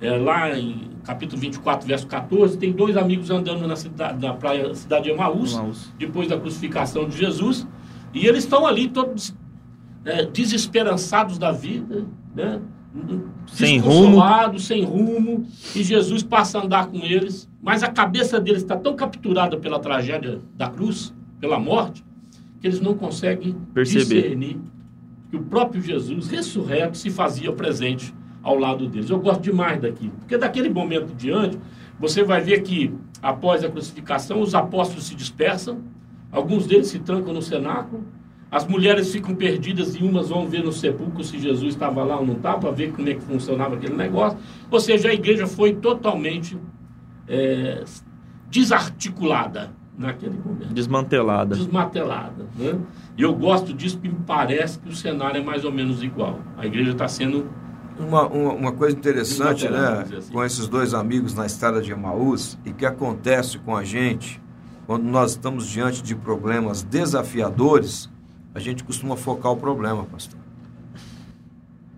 [0.00, 2.58] é, lá em capítulo 24, verso 14.
[2.58, 5.94] Tem dois amigos andando na cidade, na praia, cidade de Emaús, Emaús.
[5.96, 7.68] depois da crucificação de Jesus.
[8.12, 9.32] E eles estão ali todos
[10.04, 12.60] é, desesperançados da vida, né?
[13.46, 18.62] Sem desconsolados, sem rumo, e Jesus passa a andar com eles, mas a cabeça deles
[18.62, 22.04] está tão capturada pela tragédia da cruz, pela morte,
[22.60, 24.04] que eles não conseguem Perceber.
[24.04, 24.58] discernir
[25.30, 29.10] que o próprio Jesus, ressurreto, se fazia presente ao lado deles.
[29.10, 31.58] Eu gosto demais daquilo, porque daquele momento em diante,
[31.98, 35.78] você vai ver que após a crucificação, os apóstolos se dispersam,
[36.30, 38.04] alguns deles se trancam no cenáculo,
[38.54, 42.24] as mulheres ficam perdidas e umas vão ver no sepulcro se Jesus estava lá ou
[42.24, 44.38] não estava, para ver como é que funcionava aquele negócio.
[44.70, 46.56] Ou seja, a igreja foi totalmente
[47.26, 47.82] é,
[48.48, 51.56] desarticulada naquele momento Desmantelada.
[51.56, 52.46] desmatelada.
[52.56, 52.78] Né?
[53.18, 56.38] E eu gosto disso porque me parece que o cenário é mais ou menos igual.
[56.56, 57.50] A igreja está sendo.
[57.98, 60.32] Uma, uma, uma coisa interessante, né, assim.
[60.32, 64.40] com esses dois amigos na estrada de Emaús, e que acontece com a gente
[64.86, 68.13] quando nós estamos diante de problemas desafiadores,
[68.54, 70.38] a gente costuma focar o problema, pastor.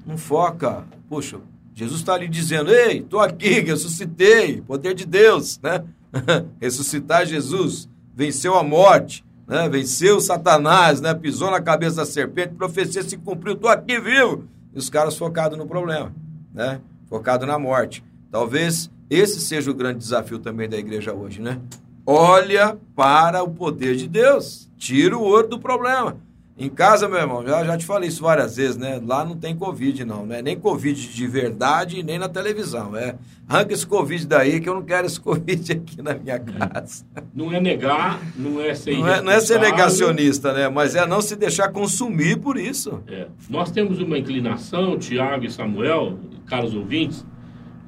[0.07, 0.85] Não foca.
[1.09, 1.39] Puxa,
[1.75, 5.85] Jesus está ali dizendo: Ei, estou aqui, ressuscitei, poder de Deus, né?
[6.59, 9.69] Ressuscitar Jesus, venceu a morte, né?
[9.69, 11.13] venceu Satanás, né?
[11.13, 14.45] pisou na cabeça da serpente, profecia se cumpriu, estou aqui vivo.
[14.73, 16.15] E os caras focados no problema,
[16.55, 16.81] né?
[17.09, 18.03] focado na morte.
[18.31, 21.61] Talvez esse seja o grande desafio também da igreja hoje, né?
[22.05, 26.17] Olha para o poder de Deus, tira o ouro do problema.
[26.59, 28.99] Em casa, meu irmão, já, já te falei isso várias vezes, né?
[29.05, 30.41] Lá não tem Covid, não, né?
[30.41, 32.97] Nem Covid de verdade, nem na televisão.
[32.97, 33.15] É.
[33.47, 37.05] Arranca esse Covid daí, que eu não quero esse Covid aqui na minha casa.
[37.35, 38.97] Não é negar, não é ser.
[38.97, 40.67] Não é, não é ser negacionista, né?
[40.71, 43.03] Mas é não se deixar consumir por isso.
[43.07, 43.27] É.
[43.51, 47.23] Nós temos uma inclinação, Tiago e Samuel, caros ouvintes,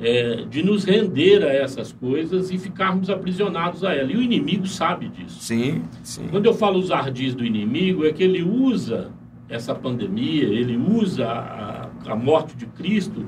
[0.01, 4.13] é, de nos render a essas coisas e ficarmos aprisionados a elas.
[4.13, 5.41] E o inimigo sabe disso.
[5.41, 6.29] Sim, sim.
[6.31, 9.11] Quando eu falo os ardis do inimigo, é que ele usa
[9.49, 13.27] essa pandemia, ele usa a, a morte de Cristo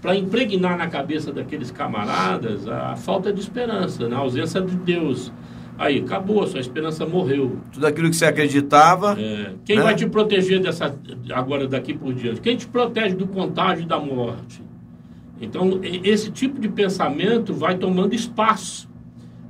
[0.00, 5.32] para impregnar na cabeça daqueles camaradas a falta de esperança, na ausência de Deus.
[5.78, 7.58] Aí, acabou, a sua esperança morreu.
[7.70, 9.14] Tudo aquilo que você acreditava.
[9.20, 9.82] É, quem né?
[9.82, 10.94] vai te proteger dessa
[11.34, 12.40] agora daqui por diante?
[12.40, 14.62] Quem te protege do contágio da morte?
[15.40, 18.88] Então, esse tipo de pensamento vai tomando espaço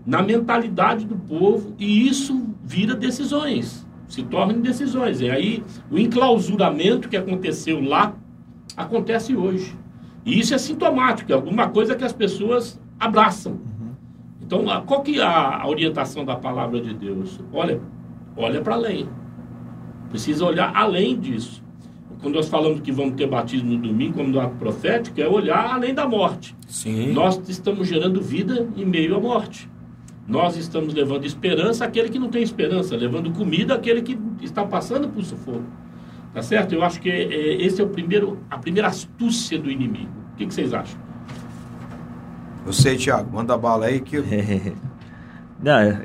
[0.04, 5.20] na mentalidade do povo e isso vira decisões, se torna decisões.
[5.20, 8.14] E aí, o enclausuramento que aconteceu lá
[8.76, 9.74] acontece hoje.
[10.24, 13.60] E isso é sintomático, é alguma coisa que as pessoas abraçam.
[14.42, 17.40] Então, a- qual que é a a orientação da palavra de Deus?
[17.52, 17.80] Olha,
[18.36, 19.08] olha para além.
[20.10, 21.62] Precisa olhar além disso.
[22.26, 25.72] Quando nós falamos que vamos ter batismo no domingo, como no ato profético, é olhar
[25.72, 26.56] além da morte.
[26.66, 27.12] Sim.
[27.12, 29.70] Nós estamos gerando vida em meio à morte.
[30.26, 35.08] Nós estamos levando esperança àquele que não tem esperança, levando comida àquele que está passando
[35.08, 35.62] por sufoco.
[36.34, 36.74] Tá certo?
[36.74, 40.10] Eu acho que é, esse é o primeiro, a primeira astúcia do inimigo.
[40.32, 40.98] O que, que vocês acham?
[42.66, 44.16] Eu sei, Tiago, manda bala aí que.
[45.62, 46.04] Não, é-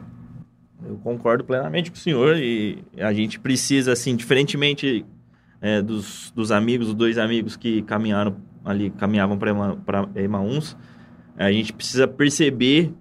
[0.88, 5.03] eu concordo plenamente com o senhor e a gente precisa, assim, diferentemente
[5.62, 10.76] é, dos, dos amigos, os dois amigos que caminharam ali, caminhavam para Emaús,
[11.38, 12.91] a gente precisa perceber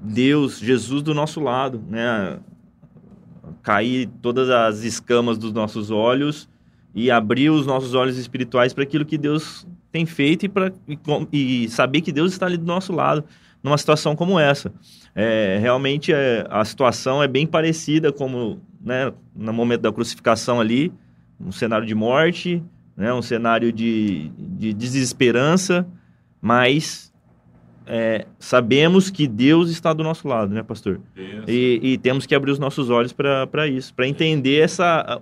[0.00, 2.38] Deus, Jesus do nosso lado, né?
[3.62, 6.48] Cair todas as escamas dos nossos olhos
[6.94, 10.72] e abrir os nossos olhos espirituais para aquilo que Deus tem feito e, pra,
[11.32, 13.24] e, e saber que Deus está ali do nosso lado
[13.62, 14.72] numa situação como essa.
[15.14, 20.92] É, realmente é, a situação é bem parecida como né, no momento da crucificação ali,
[21.40, 22.62] um cenário de morte,
[22.96, 25.86] né, um cenário de, de desesperança,
[26.40, 27.12] mas
[27.86, 31.00] é, sabemos que Deus está do nosso lado, né, pastor?
[31.46, 35.20] E, e temos que abrir os nossos olhos para isso, para entender essa,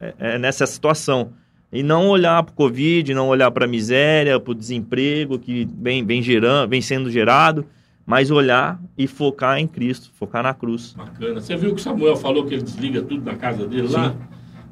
[0.00, 1.32] é, é, nessa situação.
[1.72, 5.66] E não olhar para o Covid, não olhar para a miséria, para o desemprego que
[5.78, 7.64] vem, vem, gerando, vem sendo gerado,
[8.04, 10.92] mas olhar e focar em Cristo, focar na cruz.
[10.92, 11.40] Bacana.
[11.40, 14.14] Você viu que Samuel falou que ele desliga tudo na casa dele lá?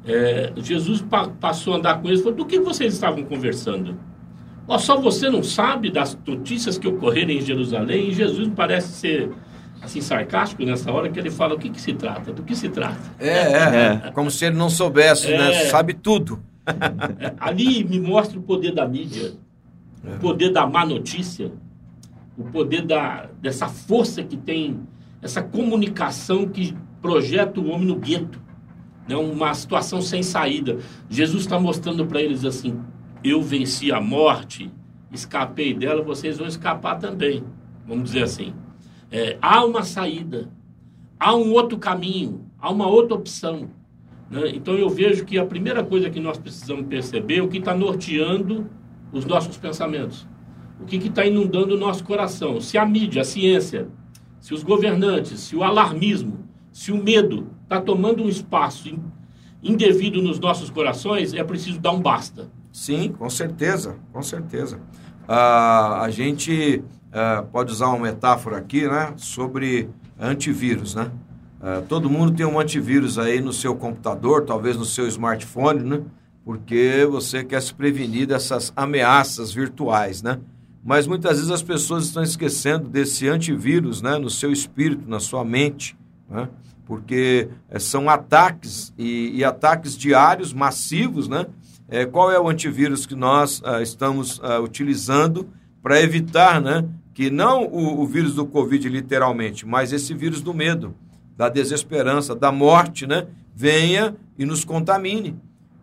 [0.05, 3.95] É, Jesus pa- passou a andar com eles e falou: do que vocês estavam conversando?
[4.67, 8.09] Ó, só você não sabe das notícias que ocorreram em Jerusalém?
[8.09, 9.31] E Jesus parece ser
[9.81, 12.31] assim sarcástico nessa hora que ele fala: o que, que se trata?
[12.33, 12.99] Do que se trata?
[13.19, 14.11] É, é, É.
[14.11, 15.37] Como se ele não soubesse, É.
[15.37, 15.53] né?
[15.65, 16.39] Sabe tudo.
[17.19, 19.33] É, ali me mostra o poder da mídia,
[20.03, 21.51] o poder da má notícia,
[22.37, 24.79] o poder da, dessa força que tem,
[25.21, 28.39] essa comunicação que projeta o homem no gueto,
[29.11, 29.17] né?
[29.17, 30.77] uma situação sem saída.
[31.09, 32.79] Jesus está mostrando para eles assim:
[33.23, 34.71] eu venci a morte,
[35.11, 37.43] escapei dela, vocês vão escapar também.
[37.85, 38.53] Vamos dizer assim.
[39.11, 40.49] É, há uma saída,
[41.19, 43.69] há um outro caminho, há uma outra opção.
[44.29, 44.51] né?
[44.53, 47.75] Então eu vejo que a primeira coisa que nós precisamos perceber é o que está
[47.75, 48.69] norteando
[49.11, 50.25] os nossos pensamentos.
[50.79, 52.59] O que está inundando o nosso coração.
[52.59, 53.87] Se a mídia, a ciência,
[54.39, 56.39] se os governantes, se o alarmismo,
[56.71, 58.99] se o medo está tomando um espaço in-
[59.63, 62.49] indevido nos nossos corações, é preciso dar um basta.
[62.73, 64.81] Sim, com certeza, com certeza.
[65.25, 71.09] Ah, a gente ah, pode usar uma metáfora aqui, né, sobre antivírus, né?
[71.61, 76.01] Ah, todo mundo tem um antivírus aí no seu computador, talvez no seu smartphone, né?
[76.43, 80.39] Porque você quer se prevenir dessas ameaças virtuais, né?
[80.83, 85.45] Mas muitas vezes as pessoas estão esquecendo desse antivírus, né, no seu espírito, na sua
[85.45, 85.95] mente,
[86.29, 86.49] né?
[86.85, 91.45] Porque eh, são ataques e, e ataques diários, massivos, né?
[91.87, 95.49] É, qual é o antivírus que nós ah, estamos ah, utilizando
[95.83, 100.53] para evitar né, que não o, o vírus do Covid, literalmente, mas esse vírus do
[100.53, 100.95] medo,
[101.35, 105.37] da desesperança, da morte, né, venha e nos contamine.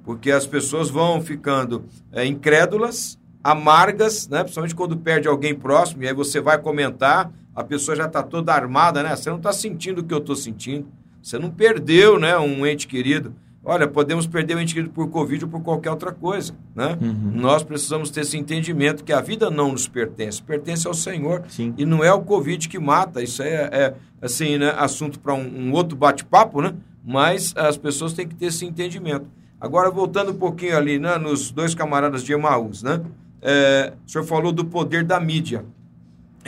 [0.04, 6.08] Porque as pessoas vão ficando é, incrédulas, amargas, né, principalmente quando perde alguém próximo, e
[6.08, 9.16] aí você vai comentar, a pessoa já está toda armada, né?
[9.16, 10.86] Você não está sentindo o que eu estou sentindo.
[11.20, 13.34] Você não perdeu né, um ente querido.
[13.64, 16.54] Olha, podemos perder o ente querido por Covid ou por qualquer outra coisa.
[16.72, 16.96] Né?
[17.00, 17.32] Uhum.
[17.34, 21.42] Nós precisamos ter esse entendimento que a vida não nos pertence, pertence ao Senhor.
[21.48, 21.74] Sim.
[21.76, 23.20] E não é o Covid que mata.
[23.20, 26.72] Isso é, é assim, né, assunto para um, um outro bate-papo, né?
[27.04, 29.26] mas as pessoas têm que ter esse entendimento.
[29.60, 33.00] Agora, voltando um pouquinho ali né, nos dois camaradas de Emaús, né?
[33.40, 35.64] É, o senhor falou do poder da mídia.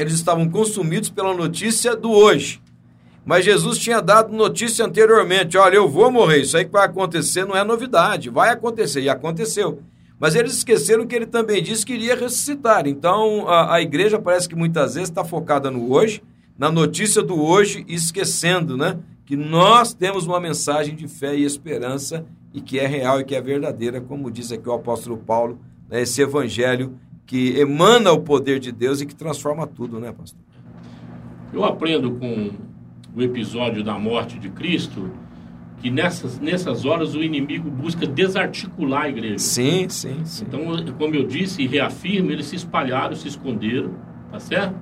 [0.00, 2.60] Eles estavam consumidos pela notícia do hoje.
[3.24, 7.44] Mas Jesus tinha dado notícia anteriormente: olha, eu vou morrer, isso aí que vai acontecer
[7.44, 9.82] não é novidade, vai acontecer, e aconteceu.
[10.18, 12.86] Mas eles esqueceram que ele também disse que iria ressuscitar.
[12.86, 16.22] Então a, a igreja parece que muitas vezes está focada no hoje,
[16.58, 22.26] na notícia do hoje, esquecendo né, que nós temos uma mensagem de fé e esperança
[22.52, 25.58] e que é real e que é verdadeira, como diz aqui o apóstolo Paulo,
[25.88, 26.98] né, esse evangelho
[27.30, 30.40] que emana o poder de Deus e que transforma tudo, né, pastor?
[31.52, 32.50] Eu aprendo com
[33.14, 35.12] o episódio da morte de Cristo
[35.80, 39.38] que nessas, nessas horas o inimigo busca desarticular a igreja.
[39.38, 40.44] Sim, sim, sim.
[40.44, 40.60] Então,
[40.98, 43.94] como eu disse e reafirmo, eles se espalharam, se esconderam,
[44.32, 44.74] tá certo?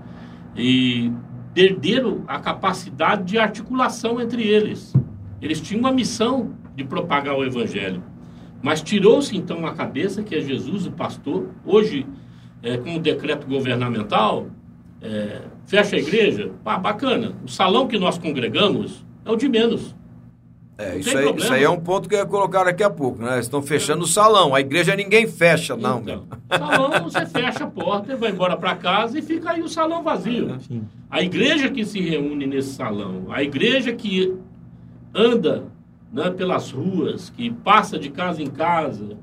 [0.57, 1.13] E
[1.53, 4.95] perderam a capacidade de articulação entre eles.
[5.43, 8.03] Eles tinham uma missão de propagar o evangelho.
[8.63, 11.51] Mas tirou-se então a cabeça, que é Jesus, o pastor.
[11.63, 12.07] Hoje,
[12.63, 14.47] é, com o decreto governamental,
[15.01, 16.51] é, fecha a igreja.
[16.65, 17.35] Ah, bacana.
[17.45, 19.95] O salão que nós congregamos é o de menos.
[20.81, 23.21] É, isso aí, isso aí, é um ponto que eu ia colocar daqui a pouco,
[23.21, 23.41] né?
[23.41, 24.55] Estão fechando o salão.
[24.55, 25.99] A igreja ninguém fecha, não.
[25.99, 26.25] Então,
[26.57, 30.57] salão você fecha a porta, vai embora para casa e fica aí o salão vazio.
[30.61, 30.85] Sim.
[31.11, 34.37] A igreja que se reúne nesse salão, a igreja que
[35.13, 35.65] anda
[36.13, 39.19] né, pelas ruas, que passa de casa em casa,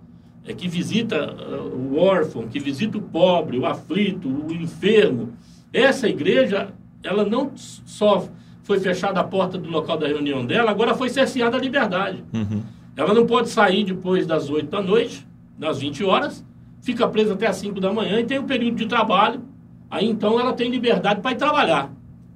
[0.45, 5.34] é, que visita uh, o órfão, que visita o pobre, o aflito, o enfermo.
[5.73, 6.69] Essa igreja,
[7.03, 8.27] ela não só
[8.63, 12.23] foi fechada a porta do local da reunião dela, agora foi cerceada a liberdade.
[12.34, 12.63] Uhum.
[12.95, 15.25] Ela não pode sair depois das 8 da noite,
[15.58, 16.45] das 20 horas,
[16.81, 19.41] fica presa até as 5 da manhã e tem um período de trabalho.
[19.89, 21.91] Aí então ela tem liberdade para ir trabalhar.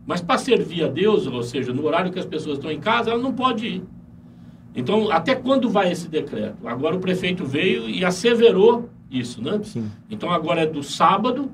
[0.05, 3.11] Mas para servir a Deus, ou seja, no horário que as pessoas estão em casa,
[3.11, 3.83] ela não pode ir.
[4.75, 6.67] Então, até quando vai esse decreto?
[6.67, 9.59] Agora o prefeito veio e asseverou isso, né?
[9.63, 9.89] Sim.
[10.09, 11.51] Então agora é do sábado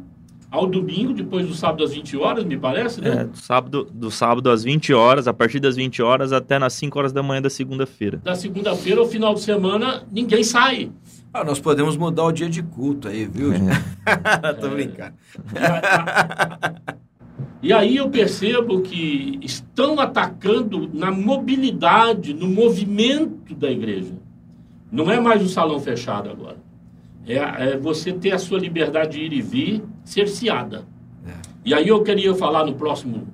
[0.52, 3.22] ao domingo, depois do sábado às 20 horas, me parece, né?
[3.22, 6.74] É, do sábado, do sábado às 20 horas, a partir das 20 horas até nas
[6.74, 8.22] 5 horas da manhã da segunda-feira.
[8.24, 10.92] Da segunda-feira ao final de semana, ninguém sai.
[11.34, 13.52] Ah, nós podemos mudar o dia de culto aí, viu?
[13.52, 13.58] É.
[14.60, 15.16] Tô brincando.
[17.62, 24.14] E aí eu percebo que estão atacando na mobilidade, no movimento da igreja.
[24.92, 26.58] Não é mais um salão fechado agora.
[27.28, 30.86] É, é você ter a sua liberdade de ir e vir cerceada.
[31.28, 31.32] É.
[31.66, 33.28] E aí eu queria falar no próximo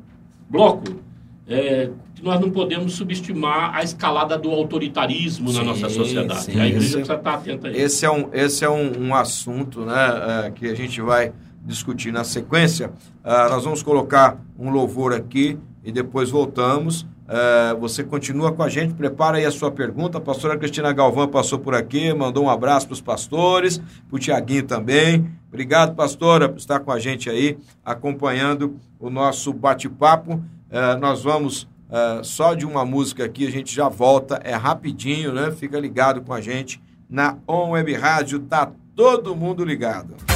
[0.50, 1.02] bloco
[1.48, 6.44] é, que nós não podemos subestimar a escalada do autoritarismo sim, na nossa sociedade.
[6.44, 7.80] Sim, a igreja esse, precisa estar atenta a isso.
[7.80, 12.12] Esse é um, esse é um, um assunto né, é, que a gente vai discutir
[12.12, 12.89] na sequência.
[13.24, 17.02] Uh, nós vamos colocar um louvor aqui e depois voltamos.
[17.32, 20.17] Uh, você continua com a gente, prepara aí a sua pergunta.
[20.17, 24.19] A pastora Cristina Galvão passou por aqui, mandou um abraço para os pastores, para o
[24.19, 25.32] Tiaguinho também.
[25.47, 30.34] Obrigado, pastora, por estar com a gente aí, acompanhando o nosso bate-papo.
[30.34, 35.32] Uh, nós vamos uh, só de uma música aqui, a gente já volta, é rapidinho,
[35.32, 35.52] né?
[35.52, 40.31] Fica ligado com a gente na On Web Rádio, tá todo mundo ligado.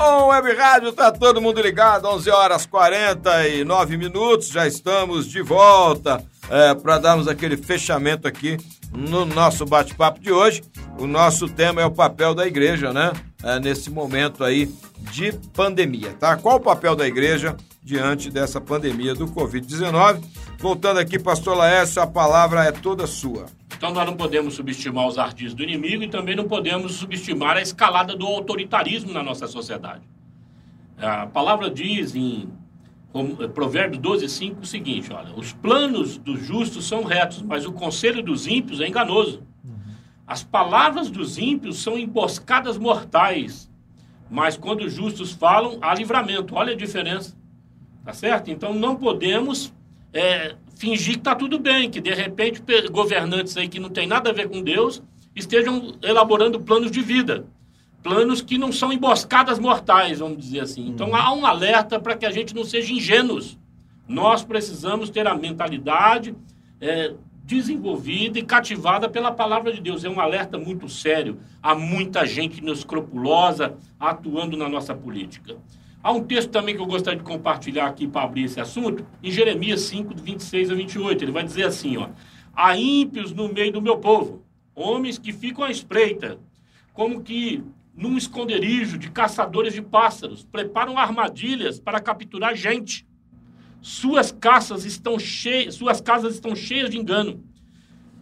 [0.00, 6.24] On Web Rádio, tá todo mundo ligado, 11 horas 49 minutos, já estamos de volta
[6.50, 8.56] é, para darmos aquele fechamento aqui
[8.92, 10.62] no nosso bate-papo de hoje.
[10.98, 13.12] O nosso tema é o papel da igreja, né?
[13.42, 14.68] É, nesse momento aí
[15.12, 16.36] de pandemia, tá?
[16.36, 20.24] Qual o papel da igreja diante dessa pandemia do Covid-19?
[20.58, 23.44] Voltando aqui, pastor Laércio, a palavra é toda sua.
[23.76, 27.60] Então nós não podemos subestimar os ardis do inimigo e também não podemos subestimar a
[27.60, 30.02] escalada do autoritarismo na nossa sociedade.
[30.96, 32.48] A palavra diz em
[33.52, 38.22] Provérbios 12, 5 o seguinte: olha, os planos dos justos são retos, mas o conselho
[38.22, 39.42] dos ímpios é enganoso.
[40.26, 43.70] As palavras dos ímpios são emboscadas mortais,
[44.30, 46.54] mas quando os justos falam, há livramento.
[46.54, 47.36] Olha a diferença.
[48.04, 48.50] Tá certo?
[48.50, 49.72] Então não podemos
[50.12, 54.30] é, fingir que está tudo bem, que de repente governantes aí que não tem nada
[54.30, 55.02] a ver com Deus
[55.34, 57.46] estejam elaborando planos de vida.
[58.02, 60.86] Planos que não são emboscadas mortais, vamos dizer assim.
[60.86, 61.16] Então uhum.
[61.16, 63.58] há um alerta para que a gente não seja ingênuos.
[64.06, 66.36] Nós precisamos ter a mentalidade
[66.80, 67.14] é,
[67.44, 70.04] desenvolvida e cativada pela palavra de Deus.
[70.04, 71.38] É um alerta muito sério.
[71.62, 75.56] Há muita gente inescrupulosa atuando na nossa política.
[76.04, 79.30] Há um texto também que eu gostaria de compartilhar aqui para abrir esse assunto, em
[79.30, 81.24] Jeremias 5, 26 a 28.
[81.24, 82.10] Ele vai dizer assim: ó,
[82.54, 86.38] há ímpios no meio do meu povo, homens que ficam à espreita,
[86.92, 87.64] como que
[87.96, 93.06] num esconderijo de caçadores de pássaros, preparam armadilhas para capturar gente.
[93.80, 97.42] Suas casas estão cheias, suas casas estão cheias de engano,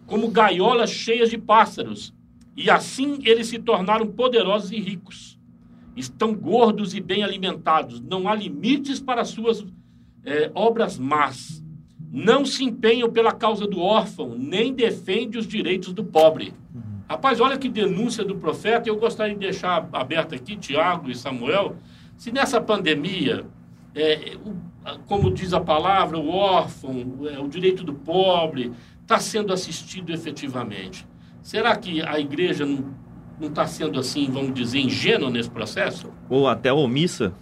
[0.07, 2.15] como gaiolas cheias de pássaros.
[2.57, 5.42] E assim eles se tornaram poderosos e ricos
[5.97, 9.65] estão gordos e bem alimentados, não há limites para suas
[10.25, 11.63] é, obras más.
[12.11, 16.53] Não se empenham pela causa do órfão, nem defende os direitos do pobre.
[17.09, 18.89] Rapaz, olha que denúncia do profeta.
[18.89, 21.77] Eu gostaria de deixar aberto aqui, Tiago e Samuel,
[22.17, 23.45] se nessa pandemia,
[23.95, 29.53] é, o, como diz a palavra, o órfão, é, o direito do pobre, está sendo
[29.53, 31.07] assistido efetivamente.
[31.43, 32.95] Será que a igreja não
[33.43, 36.11] não está sendo assim, vamos dizer, ingênua nesse processo?
[36.31, 37.35] Ou até omissa,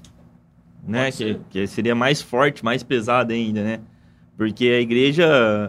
[0.82, 1.12] né?
[1.12, 3.80] Que, que, seria mais forte, mais pesada ainda, né?
[4.36, 5.26] Porque a igreja,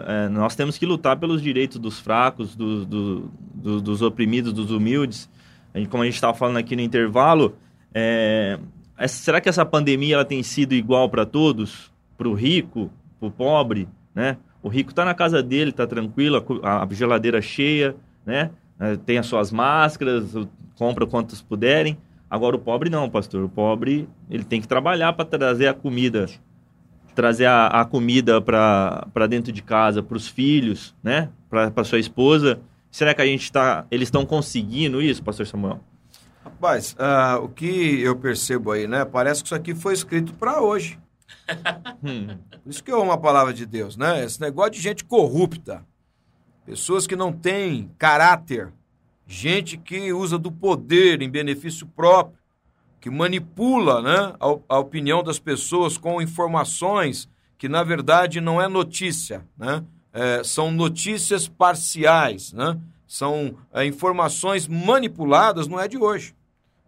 [0.08, 4.72] é, nós temos que lutar pelos direitos dos fracos, do, do, do, dos oprimidos, dos
[4.72, 5.30] humildes.
[5.74, 7.58] A como a gente estava falando aqui no intervalo,
[7.94, 8.58] é,
[9.10, 11.92] será que essa pandemia ela tem sido igual para todos?
[12.18, 14.38] Para o rico, para o pobre, né?
[14.64, 18.52] O rico está na casa dele, está tranquilo, a, a geladeira cheia, né?
[18.82, 20.34] É, tem as suas máscaras,
[20.76, 21.96] compra quantos puderem.
[22.28, 23.44] Agora o pobre não, pastor.
[23.44, 26.26] O pobre ele tem que trabalhar para trazer a comida,
[27.14, 31.30] trazer a, a comida para dentro de casa, para os filhos, né?
[31.48, 32.60] Para sua esposa.
[32.90, 33.86] Será que a gente está?
[33.92, 35.80] Eles estão conseguindo isso, pastor Samuel?
[36.44, 39.06] Rapaz, uh, o que eu percebo aí, né?
[39.06, 40.98] Parece que isso aqui foi escrito para hoje.
[42.04, 42.36] Hum.
[42.66, 44.24] Isso que é uma palavra de Deus, né?
[44.24, 45.86] Esse negócio de gente corrupta,
[46.66, 48.72] pessoas que não têm caráter,
[49.28, 52.38] gente que usa do poder em benefício próprio,
[53.00, 58.68] que manipula né, a, a opinião das pessoas com informações que, na verdade, não é
[58.68, 59.84] notícia, né?
[60.14, 62.78] É, são notícias parciais, né?
[63.12, 66.34] são é, informações manipuladas, não é de hoje.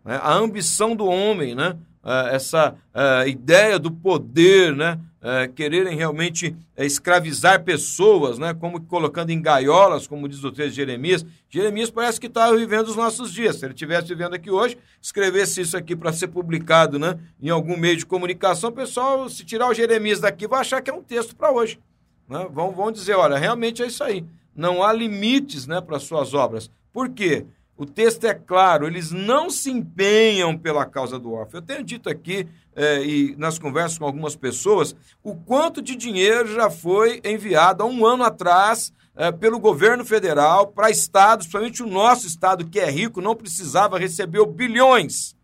[0.05, 0.19] Né?
[0.21, 1.78] A ambição do homem, né?
[2.03, 4.99] É, essa é, ideia do poder, né?
[5.23, 10.71] é, quererem realmente é, escravizar pessoas, né, como colocando em gaiolas, como diz o texto
[10.71, 11.25] de Jeremias.
[11.49, 13.55] Jeremias parece que está vivendo os nossos dias.
[13.55, 17.77] Se ele estivesse vivendo aqui hoje, escrevesse isso aqui para ser publicado né, em algum
[17.77, 21.01] meio de comunicação, o pessoal, se tirar o Jeremias daqui, vai achar que é um
[21.01, 21.79] texto para hoje.
[22.27, 22.45] Né?
[22.51, 24.25] Vão, vão dizer, olha, realmente é isso aí.
[24.53, 26.69] Não há limites né, para suas obras.
[26.91, 27.45] Por quê?
[27.76, 31.59] O texto é claro, eles não se empenham pela causa do órfão.
[31.59, 36.53] Eu tenho dito aqui, é, e nas conversas com algumas pessoas, o quanto de dinheiro
[36.53, 41.88] já foi enviado há um ano atrás é, pelo governo federal para estados, principalmente o
[41.88, 45.36] nosso estado, que é rico, não precisava, recebeu bilhões.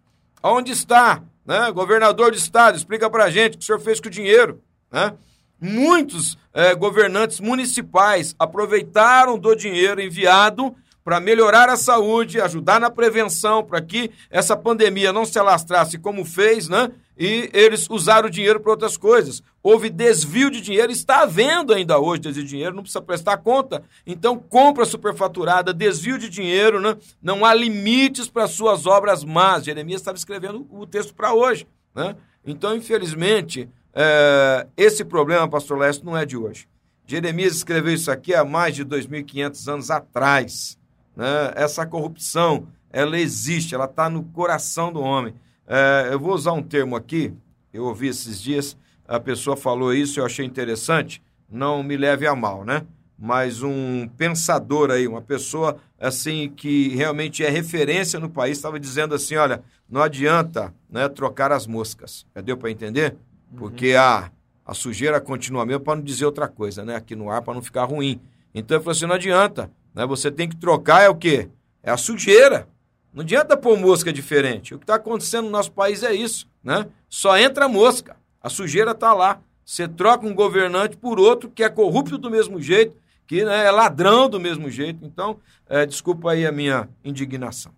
[0.42, 1.24] Onde está?
[1.44, 1.72] Né?
[1.72, 4.62] Governador de estado, explica para a gente o que o senhor fez com o dinheiro.
[4.92, 5.14] Né?
[5.60, 13.64] Muitos é, governantes municipais aproveitaram do dinheiro enviado para melhorar a saúde, ajudar na prevenção,
[13.64, 16.92] para que essa pandemia não se alastrasse como fez, né?
[17.18, 19.44] E eles usaram o dinheiro para outras coisas.
[19.62, 23.84] Houve desvio de dinheiro, está havendo ainda hoje desvio de dinheiro, não precisa prestar conta.
[24.08, 26.96] Então, compra superfaturada, desvio de dinheiro, né?
[27.22, 29.66] Não há limites para suas obras más.
[29.66, 32.16] Jeremias estava escrevendo o texto para hoje, né?
[32.46, 36.68] Então, infelizmente, é, esse problema, pastor Leste, não é de hoje.
[37.06, 40.79] Jeremias escreveu isso aqui há mais de 2.500 anos atrás
[41.20, 41.52] né?
[41.56, 45.34] essa corrupção, ela existe, ela está no coração do homem.
[45.68, 47.34] É, eu vou usar um termo aqui,
[47.74, 52.34] eu ouvi esses dias, a pessoa falou isso, eu achei interessante, não me leve a
[52.34, 52.86] mal, né?
[53.18, 59.14] Mas um pensador aí, uma pessoa assim que realmente é referência no país, estava dizendo
[59.14, 62.26] assim, olha, não adianta né, trocar as moscas.
[62.34, 63.18] Já deu para entender?
[63.58, 64.00] Porque uhum.
[64.00, 64.32] a,
[64.66, 66.96] a sujeira continua mesmo, para não dizer outra coisa, né?
[66.96, 68.22] Aqui no ar, para não ficar ruim.
[68.56, 69.70] Então ele falou assim, não adianta.
[70.00, 70.06] Né?
[70.06, 71.50] Você tem que trocar é o quê?
[71.84, 72.70] É a sujeira.
[73.14, 74.74] Não adianta pôr mosca diferente.
[74.74, 76.48] O que está acontecendo no nosso país é isso.
[76.64, 76.88] Né?
[77.10, 78.16] Só entra mosca.
[78.42, 79.42] A sujeira está lá.
[79.66, 82.96] Você troca um governante por outro que é corrupto do mesmo jeito,
[83.28, 85.04] que né, é ladrão do mesmo jeito.
[85.04, 85.38] Então,
[85.68, 87.74] é, desculpa aí a minha indignação.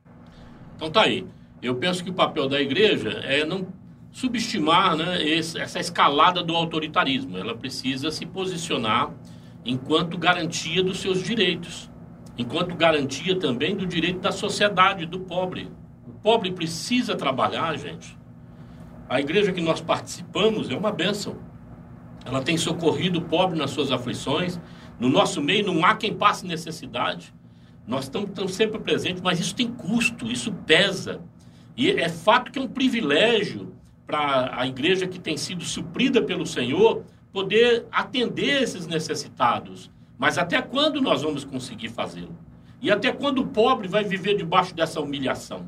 [0.75, 1.25] Então tá aí.
[1.59, 3.67] Eu penso que o papel da igreja é não
[4.11, 7.35] subestimar né, esse, essa escalada do autoritarismo.
[7.35, 9.11] Ela precisa se posicionar
[9.65, 11.90] enquanto garantia dos seus direitos
[12.41, 15.71] enquanto garantia também do direito da sociedade, do pobre.
[16.07, 18.17] O pobre precisa trabalhar, gente.
[19.07, 21.37] A igreja que nós participamos é uma bênção.
[22.25, 24.59] Ela tem socorrido o pobre nas suas aflições.
[24.99, 27.33] No nosso meio não há quem passe necessidade.
[27.87, 31.21] Nós estamos, sempre presentes, mas isso tem custo, isso pesa.
[31.75, 33.73] E é fato que é um privilégio
[34.05, 39.89] para a igreja que tem sido suprida pelo Senhor poder atender esses necessitados
[40.21, 42.37] mas até quando nós vamos conseguir fazê-lo?
[42.79, 45.65] E até quando o pobre vai viver debaixo dessa humilhação?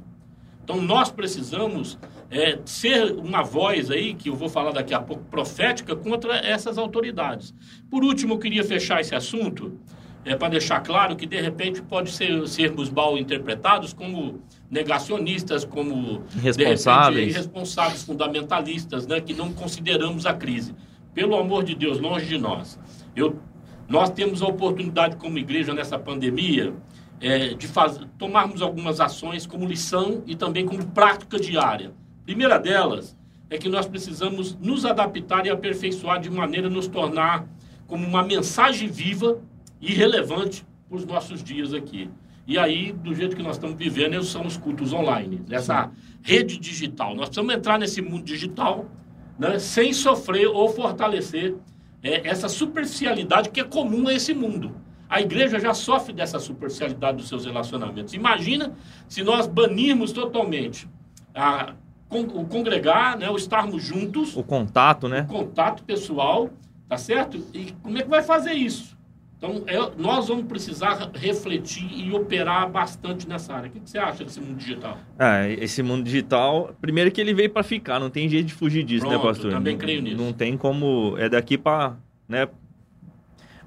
[0.63, 1.97] Então nós precisamos
[2.29, 6.77] é, ser uma voz aí, que eu vou falar daqui a pouco, profética contra essas
[6.77, 7.51] autoridades.
[7.89, 9.75] Por último, eu queria fechar esse assunto
[10.23, 16.25] é, para deixar claro que de repente pode ser, sermos mal interpretados como negacionistas, como
[16.35, 20.75] irresponsáveis, irresponsáveis fundamentalistas, né, que não consideramos a crise.
[21.11, 22.79] Pelo amor de Deus, longe de nós.
[23.15, 23.39] Eu
[23.87, 26.73] nós temos a oportunidade, como igreja, nessa pandemia,
[27.19, 27.99] é, de faz...
[28.17, 31.93] tomarmos algumas ações como lição e também como prática diária.
[32.25, 33.15] primeira delas
[33.49, 37.45] é que nós precisamos nos adaptar e aperfeiçoar de maneira a nos tornar
[37.85, 39.39] como uma mensagem viva
[39.79, 42.09] e relevante para os nossos dias aqui.
[42.45, 47.15] E aí, do jeito que nós estamos vivendo, são os cultos online, essa rede digital.
[47.15, 48.89] Nós precisamos entrar nesse mundo digital
[49.37, 51.55] né, sem sofrer ou fortalecer
[52.03, 54.75] é, essa superficialidade que é comum a esse mundo.
[55.09, 58.13] A igreja já sofre dessa superficialidade dos seus relacionamentos.
[58.13, 58.73] Imagina
[59.07, 60.87] se nós banirmos totalmente
[61.33, 61.73] a,
[62.09, 64.35] o congregar, né, o estarmos juntos.
[64.35, 65.25] O contato, né?
[65.29, 66.49] O contato pessoal,
[66.89, 67.37] tá certo?
[67.53, 68.92] E como é que vai fazer isso?
[69.43, 73.67] Então, é, nós vamos precisar refletir e operar bastante nessa área.
[73.67, 74.97] O que, que você acha desse mundo digital?
[75.19, 78.83] Ah, esse mundo digital, primeiro que ele veio para ficar, não tem jeito de fugir
[78.85, 79.51] disso, né, Pronto, né, pastor?
[79.51, 80.15] também creio nisso.
[80.15, 82.47] Não tem como, é daqui para, né?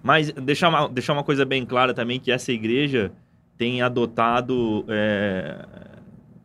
[0.02, 3.12] Mas deixar uma, deixar uma coisa bem clara também, que essa igreja
[3.58, 5.62] tem adotado é,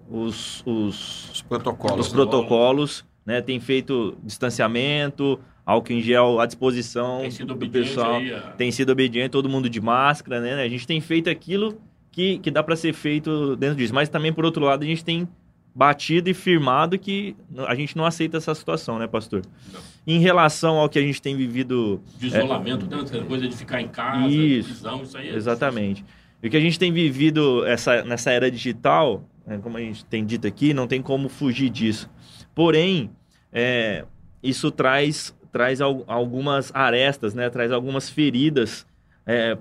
[0.09, 3.41] os, os, os, protocolos, os protocolos né?
[3.41, 8.16] tem feito distanciamento, álcool em gel à disposição do pessoal.
[8.16, 8.39] Aí, a...
[8.39, 10.62] Tem sido obediente, todo mundo de máscara, né?
[10.62, 11.80] A gente tem feito aquilo
[12.12, 13.93] que, que dá para ser feito dentro disso.
[13.93, 15.28] Mas também, por outro lado, a gente tem
[15.74, 17.36] batido e firmado que
[17.66, 19.41] a gente não aceita essa situação, né, pastor?
[19.74, 19.80] Não.
[20.05, 22.01] Em relação ao que a gente tem vivido...
[22.18, 22.95] De isolamento, é...
[22.95, 23.01] né?
[23.03, 26.03] Essa coisa de ficar em casa, isso, prisão, isso aí é Exatamente.
[26.43, 30.03] E o que a gente tem vivido essa, nessa era digital, né, como a gente
[30.05, 32.09] tem dito aqui, não tem como fugir disso.
[32.53, 33.09] Porém,
[33.53, 34.03] é,
[34.43, 37.49] isso traz traz algumas arestas, né?
[37.49, 38.85] traz algumas feridas
[39.25, 39.57] é,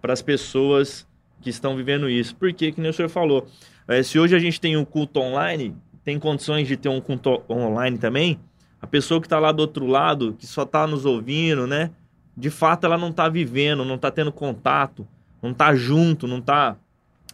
[0.00, 1.06] para as pessoas
[1.42, 2.34] que estão vivendo isso.
[2.36, 3.46] Porque, que o senhor falou,
[3.86, 7.42] é, se hoje a gente tem um culto online, tem condições de ter um culto
[7.48, 8.40] online também,
[8.80, 11.90] a pessoa que está lá do outro lado, que só está nos ouvindo, né?
[12.36, 15.06] De fato, ela não está vivendo, não está tendo contato,
[15.42, 16.76] não está junto, não está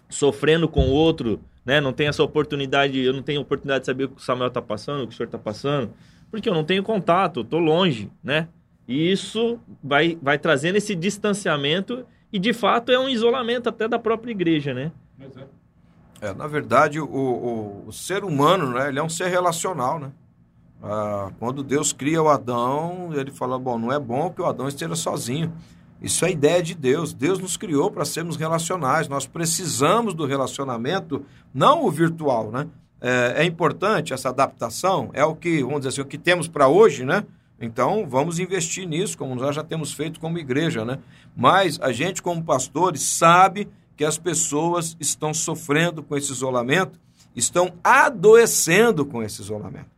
[0.08, 1.80] sofrendo com o outro, né?
[1.80, 4.62] Não tem essa oportunidade, eu não tenho oportunidade de saber o que o Samuel está
[4.62, 5.90] passando, o que o senhor está passando
[6.32, 8.48] porque eu não tenho contato, estou longe, né?
[8.88, 13.98] E isso vai, vai trazendo esse distanciamento e, de fato, é um isolamento até da
[13.98, 14.90] própria igreja, né?
[16.22, 16.28] É.
[16.28, 20.10] é na verdade, o, o, o, ser humano, né, ele é um ser relacional, né?
[20.82, 24.66] Ah, quando Deus cria o Adão, ele fala, bom, não é bom que o Adão
[24.66, 25.52] esteja sozinho.
[26.00, 27.12] Isso é ideia de Deus.
[27.12, 29.06] Deus nos criou para sermos relacionais.
[29.06, 31.24] Nós precisamos do relacionamento,
[31.54, 32.66] não o virtual, né?
[33.02, 36.68] É, é importante essa adaptação, é o que, vamos dizer assim, o que temos para
[36.68, 37.24] hoje, né?
[37.60, 40.98] Então, vamos investir nisso, como nós já temos feito como igreja, né?
[41.36, 46.98] Mas a gente, como pastores, sabe que as pessoas estão sofrendo com esse isolamento,
[47.34, 49.90] estão adoecendo com esse isolamento.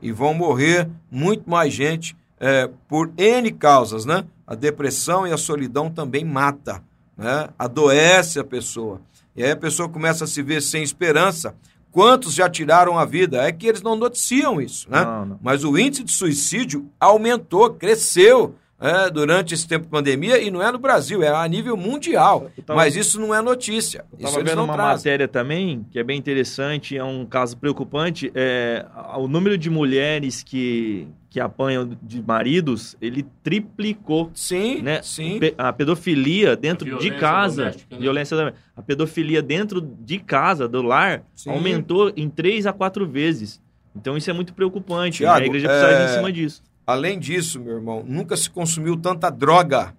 [0.00, 4.24] E vão morrer muito mais gente é, por N causas, né?
[4.46, 6.82] A depressão e a solidão também mata,
[7.16, 7.48] né?
[7.58, 9.00] Adoece a pessoa.
[9.34, 11.54] E aí a pessoa começa a se ver sem esperança,
[11.96, 13.42] Quantos já tiraram a vida?
[13.42, 15.02] É que eles não noticiam isso, né?
[15.02, 15.38] Não, não.
[15.40, 20.62] Mas o índice de suicídio aumentou, cresceu é, durante esse tempo de pandemia e não
[20.62, 22.50] é no Brasil, é a nível mundial.
[22.64, 24.04] Tava, Mas isso não é notícia.
[24.18, 24.96] Estava vendo uma trazem.
[24.96, 28.30] matéria também que é bem interessante, é um caso preocupante.
[28.34, 28.84] É,
[29.16, 34.30] o número de mulheres que, que apanham de maridos, ele triplicou.
[34.34, 35.00] Sim, né?
[35.02, 35.40] sim.
[35.56, 37.98] A pedofilia dentro de casa, né?
[37.98, 41.48] violência a pedofilia dentro de casa, do lar, sim.
[41.48, 43.58] aumentou em três a quatro vezes.
[43.94, 45.18] Então isso é muito preocupante.
[45.18, 46.02] Thiago, a igreja precisa é...
[46.02, 46.62] ir em cima disso.
[46.86, 49.94] Além disso, meu irmão, nunca se consumiu tanta droga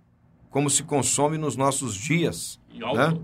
[0.49, 2.59] como se consome nos nossos dias.
[2.73, 2.97] E álcool.
[2.97, 3.17] Né?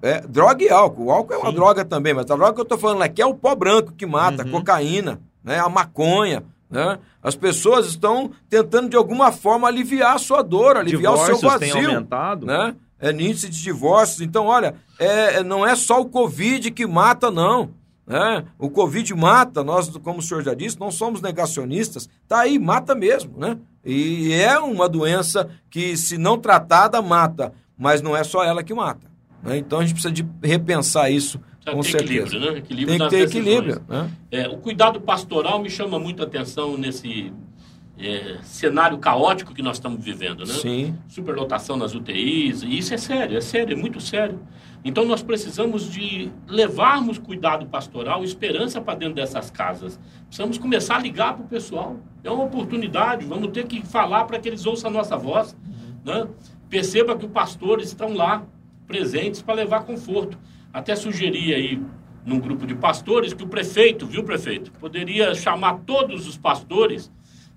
[0.00, 1.06] É, droga e álcool.
[1.06, 1.56] O álcool é uma Sim.
[1.56, 4.06] droga também, mas a droga que eu estou falando aqui é o pó branco que
[4.06, 4.48] mata, uhum.
[4.48, 5.58] a cocaína, né?
[5.58, 6.44] a maconha.
[6.70, 6.98] Né?
[7.22, 11.50] As pessoas estão tentando de alguma forma aliviar a sua dor, aliviar Divórcios o seu
[11.50, 11.74] vazio.
[11.74, 12.46] Tem aumentado.
[12.46, 12.76] Né?
[13.00, 14.20] É índice de divórcios.
[14.20, 17.70] Então, olha, é, não é só o Covid que mata, não.
[18.06, 18.44] Né?
[18.58, 22.94] O Covid mata, nós, como o senhor já disse, não somos negacionistas, tá aí, mata
[22.94, 23.58] mesmo, né?
[23.84, 28.72] E é uma doença que, se não tratada, mata, mas não é só ela que
[28.72, 29.06] mata.
[29.42, 29.58] Né?
[29.58, 31.40] Então a gente precisa de repensar isso
[31.70, 32.36] com certeza.
[32.36, 32.58] Equilíbrio, né?
[32.58, 33.46] equilíbrio Tem que ter decisões.
[33.46, 33.82] equilíbrio.
[33.88, 34.10] Né?
[34.30, 37.32] É, o cuidado pastoral me chama muito a atenção nesse
[37.98, 40.54] é, cenário caótico que nós estamos vivendo, né?
[40.54, 40.98] Sim.
[41.08, 44.40] Superlotação nas UTIs, e isso é sério, é sério, é muito sério.
[44.84, 49.98] Então nós precisamos de levarmos cuidado pastoral, esperança para dentro dessas casas.
[50.26, 51.98] Precisamos começar a ligar para o pessoal.
[52.22, 55.56] É uma oportunidade, vamos ter que falar para que eles ouçam a nossa voz.
[56.04, 56.26] Né?
[56.68, 58.44] Perceba que os pastores estão lá,
[58.86, 60.38] presentes, para levar conforto.
[60.70, 61.80] Até sugeri aí
[62.26, 67.10] num grupo de pastores que o prefeito, viu, prefeito, poderia chamar todos os pastores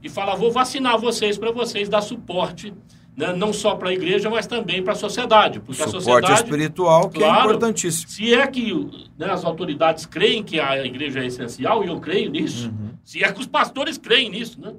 [0.08, 2.74] e falar: vou vacinar vocês para vocês dar suporte
[3.18, 5.60] né, não só para a igreja, mas também para a sociedade.
[5.60, 6.34] Porque Suporte a sociedade.
[6.44, 8.10] espiritual, que é claro, é importantíssimo.
[8.10, 12.30] Se é que né, as autoridades creem que a igreja é essencial, e eu creio
[12.30, 12.90] nisso, uhum.
[13.04, 14.74] se é que os pastores creem nisso, né?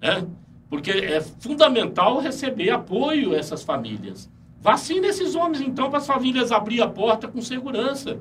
[0.00, 0.08] É.
[0.08, 0.24] é.
[0.70, 4.30] Porque é fundamental receber apoio a essas famílias.
[4.62, 8.18] Vacina esses homens, então, para as famílias abrir a porta com segurança.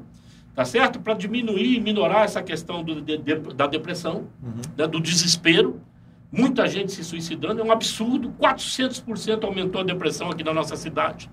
[0.54, 1.00] Tá certo?
[1.00, 4.62] Para diminuir e minorar essa questão do, de, de, da depressão, uhum.
[4.78, 5.82] né, do desespero.
[6.36, 8.34] Muita gente se suicidando, é um absurdo.
[8.42, 11.30] 400% aumentou a depressão aqui na nossa cidade.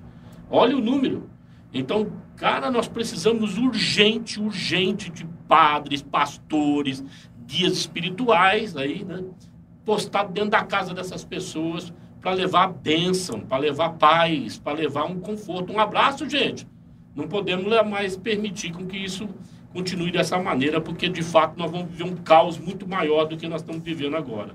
[0.51, 1.31] Olha o número.
[1.73, 7.03] Então, cara, nós precisamos urgente, urgente de padres, pastores,
[7.47, 9.25] guias espirituais aí, né?
[9.87, 11.91] Postado dentro da casa dessas pessoas
[12.21, 16.69] para levar bênção, para levar paz, para levar um conforto, um abraço, gente.
[17.17, 19.27] Não podemos mais permitir com que isso
[19.73, 23.49] continue dessa maneira, porque de fato nós vamos viver um caos muito maior do que
[23.49, 24.55] nós estamos vivendo agora.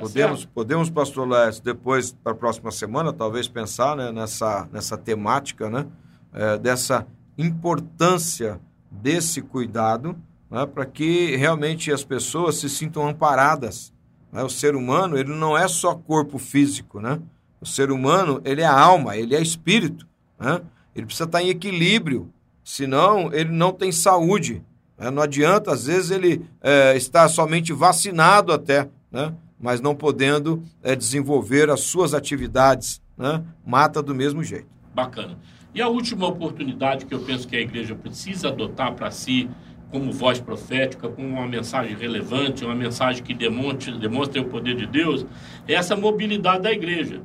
[0.00, 4.96] Tá podemos, podemos, pastor Lécio, depois, para a próxima semana, talvez pensar né, nessa, nessa
[4.96, 5.86] temática, né,
[6.32, 10.16] é, dessa importância desse cuidado,
[10.50, 13.92] né, para que realmente as pessoas se sintam amparadas
[14.32, 14.42] né?
[14.42, 17.20] O ser humano, ele não é só corpo físico, né?
[17.60, 20.06] O ser humano, ele é alma, ele é espírito,
[20.38, 20.60] né?
[20.94, 22.32] Ele precisa estar em equilíbrio,
[22.64, 24.62] senão ele não tem saúde.
[24.98, 25.10] Né?
[25.10, 29.34] Não adianta, às vezes, ele é, estar somente vacinado até, né?
[29.60, 33.44] Mas não podendo é, desenvolver as suas atividades, né?
[33.64, 34.68] Mata do mesmo jeito.
[34.94, 35.38] Bacana.
[35.74, 39.48] E a última oportunidade que eu penso que a igreja precisa adotar para si
[39.90, 44.86] como voz profética, com uma mensagem relevante, uma mensagem que demonstre, demonstre o poder de
[44.86, 45.26] Deus,
[45.66, 47.22] é essa mobilidade da igreja.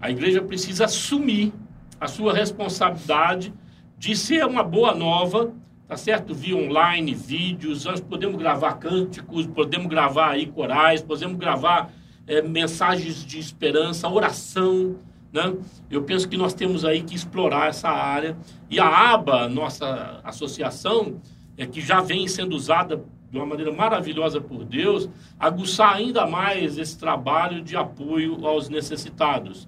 [0.00, 1.52] A igreja precisa assumir
[2.00, 3.52] a sua responsabilidade
[3.96, 5.52] de ser uma boa nova,
[5.90, 6.32] tá certo?
[6.32, 11.90] Via online, vídeos, nós podemos gravar cânticos, podemos gravar aí corais, podemos gravar
[12.28, 14.94] é, mensagens de esperança, oração,
[15.32, 15.52] né?
[15.90, 18.36] Eu penso que nós temos aí que explorar essa área.
[18.70, 21.20] E a ABA, nossa associação,
[21.58, 25.10] é, que já vem sendo usada de uma maneira maravilhosa por Deus,
[25.40, 29.66] aguçar ainda mais esse trabalho de apoio aos necessitados.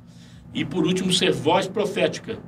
[0.55, 2.39] E, por último, ser voz profética,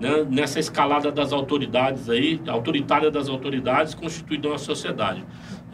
[0.00, 5.22] né, nessa escalada das autoridades aí, autoritária das autoridades constituída na sociedade.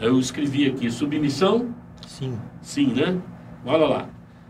[0.01, 1.72] Eu escrevi aqui, submissão?
[2.07, 2.37] Sim.
[2.61, 3.18] Sim, né?
[3.64, 4.09] Olha lá.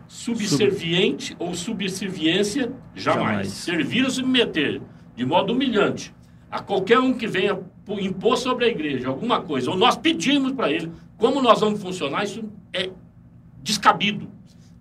[0.09, 1.45] Subserviente Sub...
[1.45, 2.73] ou subserviência?
[2.95, 3.27] Jamais.
[3.27, 3.49] Jamais.
[3.49, 4.81] Servir ou submeter,
[5.15, 6.15] de modo humilhante,
[6.51, 7.59] a qualquer um que venha
[8.01, 12.25] impor sobre a igreja alguma coisa, ou nós pedimos para ele como nós vamos funcionar,
[12.25, 12.91] isso é
[13.63, 14.29] descabido.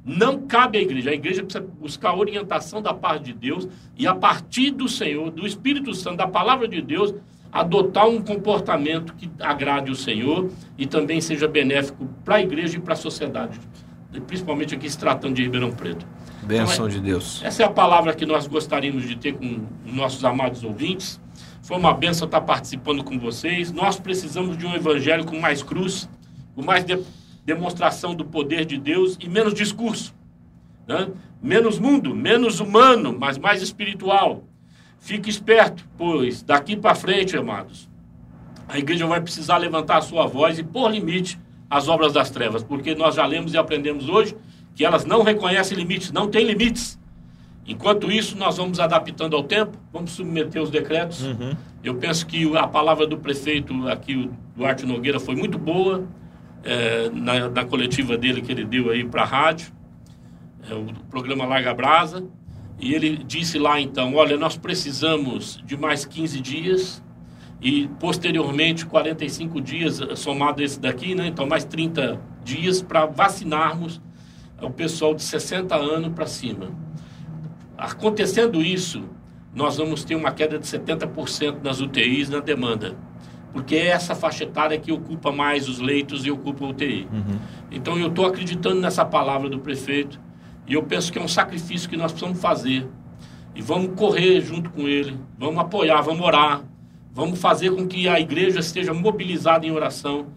[0.06, 1.10] Não cabe à igreja.
[1.10, 5.32] A igreja precisa buscar a orientação da parte de Deus e, a partir do Senhor,
[5.32, 7.14] do Espírito Santo, da palavra de Deus,
[7.52, 12.80] adotar um comportamento que agrade o Senhor e também seja benéfico para a igreja e
[12.80, 13.60] para a sociedade,
[14.28, 16.06] principalmente aqui se tratando de Ribeirão Preto.
[16.44, 17.42] Benção então, é, de Deus.
[17.44, 21.20] Essa é a palavra que nós gostaríamos de ter com nossos amados ouvintes.
[21.64, 23.72] Foi uma benção estar participando com vocês.
[23.72, 26.08] Nós precisamos de um evangelho com mais cruz,
[26.54, 26.94] com mais de
[27.46, 30.14] demonstração do poder de Deus e menos discurso.
[30.88, 31.10] Né?
[31.42, 34.44] Menos mundo, menos humano, mas mais espiritual.
[35.00, 37.88] Fique esperto, pois daqui para frente, amados,
[38.68, 41.40] a igreja vai precisar levantar a sua voz e pôr limite
[41.70, 44.36] às obras das trevas, porque nós já lemos e aprendemos hoje
[44.74, 47.00] que elas não reconhecem limites, não têm limites.
[47.68, 51.24] Enquanto isso, nós vamos adaptando ao tempo, vamos submeter os decretos.
[51.24, 51.56] Uhum.
[51.84, 56.08] Eu penso que a palavra do prefeito aqui, o Duarte Nogueira, foi muito boa
[56.66, 59.72] é, na, na, coletiva dele que ele deu aí para a rádio,
[60.70, 62.28] é, o programa Larga Brasa.
[62.80, 67.04] E ele disse lá então: olha, nós precisamos de mais 15 dias
[67.62, 71.28] e posteriormente 45 dias, somado esse daqui, né?
[71.28, 74.02] Então, mais 30 dias para vacinarmos
[74.62, 76.72] o pessoal de 60 anos para cima.
[77.78, 79.04] Acontecendo isso,
[79.54, 82.96] nós vamos ter uma queda de 70% nas UTIs na demanda.
[83.56, 87.08] Porque é essa faixa etária que ocupa mais os leitos e ocupa a UTI.
[87.10, 87.40] Uhum.
[87.72, 90.20] Então eu estou acreditando nessa palavra do prefeito
[90.68, 92.86] e eu penso que é um sacrifício que nós precisamos fazer.
[93.56, 96.64] E vamos correr junto com ele, vamos apoiar, vamos orar,
[97.14, 100.28] vamos fazer com que a igreja esteja mobilizada em oração,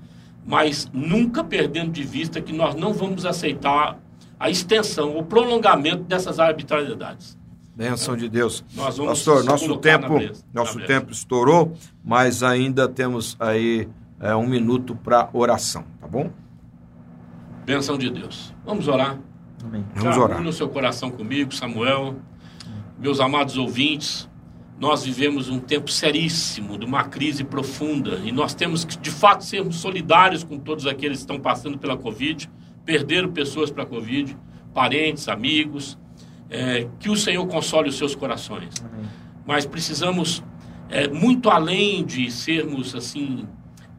[0.46, 3.98] mas nunca perdendo de vista que nós não vamos aceitar
[4.38, 7.36] a extensão, o prolongamento dessas arbitrariedades.
[7.78, 8.64] Benção de Deus.
[8.74, 10.18] Pastor, nosso tempo,
[10.52, 11.72] nosso tempo estourou,
[12.04, 16.28] mas ainda temos aí é, um minuto para oração, tá bom?
[17.64, 18.52] Benção de Deus.
[18.66, 19.16] Vamos orar.
[19.62, 19.84] Amém.
[19.94, 20.42] Vamos Já orar.
[20.42, 22.16] no seu coração comigo, Samuel,
[22.98, 24.28] meus amados ouvintes.
[24.80, 29.44] Nós vivemos um tempo seríssimo, de uma crise profunda, e nós temos que, de fato,
[29.44, 32.50] sermos solidários com todos aqueles que estão passando pela Covid
[32.84, 34.34] perderam pessoas para a Covid,
[34.72, 35.98] parentes, amigos.
[36.50, 38.72] É, que o Senhor console os seus corações.
[38.80, 39.06] Amém.
[39.46, 40.42] Mas precisamos,
[40.88, 43.46] é, muito além de sermos assim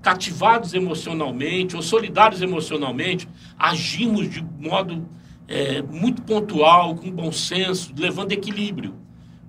[0.01, 3.27] cativados emocionalmente ou solidários emocionalmente,
[3.57, 5.07] agimos de modo
[5.47, 8.95] é, muito pontual, com bom senso, levando equilíbrio.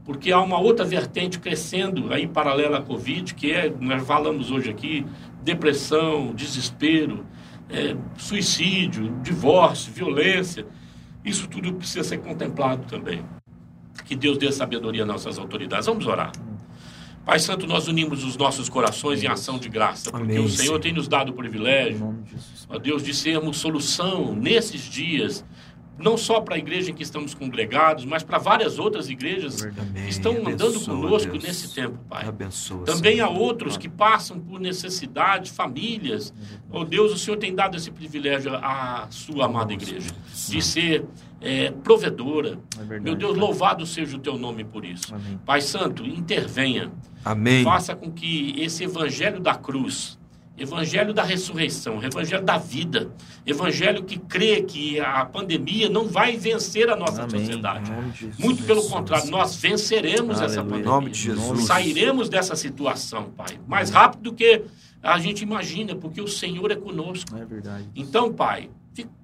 [0.04, 4.68] porque há uma outra vertente crescendo aí paralela à Covid, que é, nós falamos hoje
[4.68, 5.06] aqui,
[5.42, 7.24] depressão, desespero,
[7.68, 10.66] é, suicídio, divórcio, violência.
[11.24, 13.24] Isso tudo precisa ser contemplado também.
[14.04, 15.86] Que Deus dê sabedoria às nossas autoridades.
[15.86, 16.32] Vamos orar.
[17.24, 20.80] Pai Santo, nós unimos os nossos corações em ação de graça, porque Amém, o Senhor
[20.80, 22.18] tem nos dado o privilégio,
[22.68, 25.44] ó Deus, de sermos solução nesses dias
[26.02, 30.04] não só para a igreja em que estamos congregados, mas para várias outras igrejas Amém.
[30.04, 31.44] que estão andando conosco Deus.
[31.44, 32.26] nesse tempo, Pai.
[32.26, 33.26] Abençoa, Também Senhor.
[33.26, 36.32] há outros que passam por necessidade, famílias.
[36.70, 40.10] Oh Deus, o Senhor tem dado esse privilégio à sua amada igreja,
[40.48, 41.04] de ser
[41.40, 42.58] é, provedora.
[42.76, 45.14] É verdade, Meu Deus, louvado seja o teu nome por isso.
[45.14, 45.38] Amém.
[45.44, 46.90] Pai Santo, intervenha.
[47.24, 47.64] Amém.
[47.64, 50.18] Faça com que esse evangelho da cruz
[50.60, 53.10] Evangelho da ressurreição, Evangelho da vida,
[53.46, 57.40] Evangelho que crê que a pandemia não vai vencer a nossa Amém.
[57.40, 57.90] sociedade.
[58.38, 60.44] Muito pelo contrário, nós venceremos Aleluia.
[60.44, 60.82] essa pandemia.
[60.82, 61.64] Em nome de Jesus.
[61.64, 64.62] Sairemos dessa situação, Pai, mais rápido do que
[65.02, 67.34] a gente imagina, porque o Senhor é conosco.
[67.34, 67.88] É verdade.
[67.96, 68.68] Então, Pai,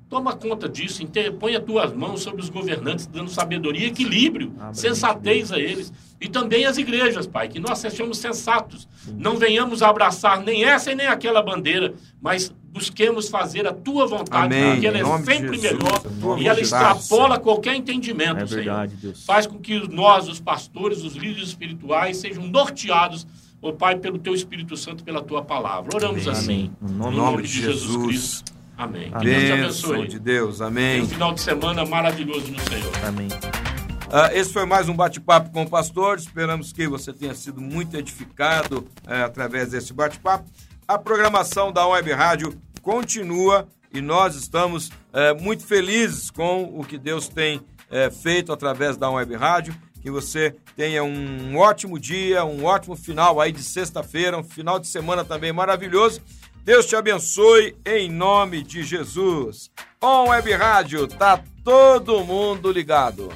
[0.08, 1.02] Toma conta disso,
[1.40, 5.92] põe as tuas mãos sobre os governantes, dando sabedoria, equilíbrio, sensatez a eles.
[6.20, 8.88] E também as igrejas, Pai, que nós sejamos sensatos.
[9.04, 9.16] Sim.
[9.18, 11.92] Não venhamos abraçar nem essa e nem aquela bandeira,
[12.22, 14.72] mas busquemos fazer a tua vontade, Amém.
[14.72, 16.02] porque ela é sempre melhor
[16.38, 19.02] e ela extrapola qualquer entendimento, é verdade, Senhor.
[19.02, 19.24] Deus.
[19.24, 23.26] Faz com que nós, os pastores, os líderes espirituais, sejam norteados
[23.62, 25.90] ó Pai, pelo Teu Espírito Santo, pela Tua palavra.
[25.94, 26.38] Oramos Amém.
[26.38, 26.70] assim.
[26.80, 28.55] No nome, nome de Jesus, Jesus Cristo.
[28.76, 29.10] Amém.
[29.10, 30.08] Que Deus te abençoe.
[30.08, 30.60] de Deus.
[30.60, 31.02] Amém.
[31.02, 32.92] um final de semana maravilhoso no Senhor.
[33.06, 33.28] Amém.
[33.28, 36.18] Uh, esse foi mais um bate-papo com o pastor.
[36.18, 40.48] Esperamos que você tenha sido muito edificado uh, através desse bate-papo.
[40.86, 46.98] A programação da Web Rádio continua e nós estamos uh, muito felizes com o que
[46.98, 47.60] Deus tem
[47.90, 49.74] eh, feito através da Web Rádio.
[50.02, 54.86] Que você tenha um ótimo dia, um ótimo final aí de sexta-feira, um final de
[54.86, 56.20] semana também maravilhoso.
[56.66, 59.70] Deus te abençoe em nome de Jesus.
[60.02, 63.32] On Web Rádio, tá todo mundo ligado.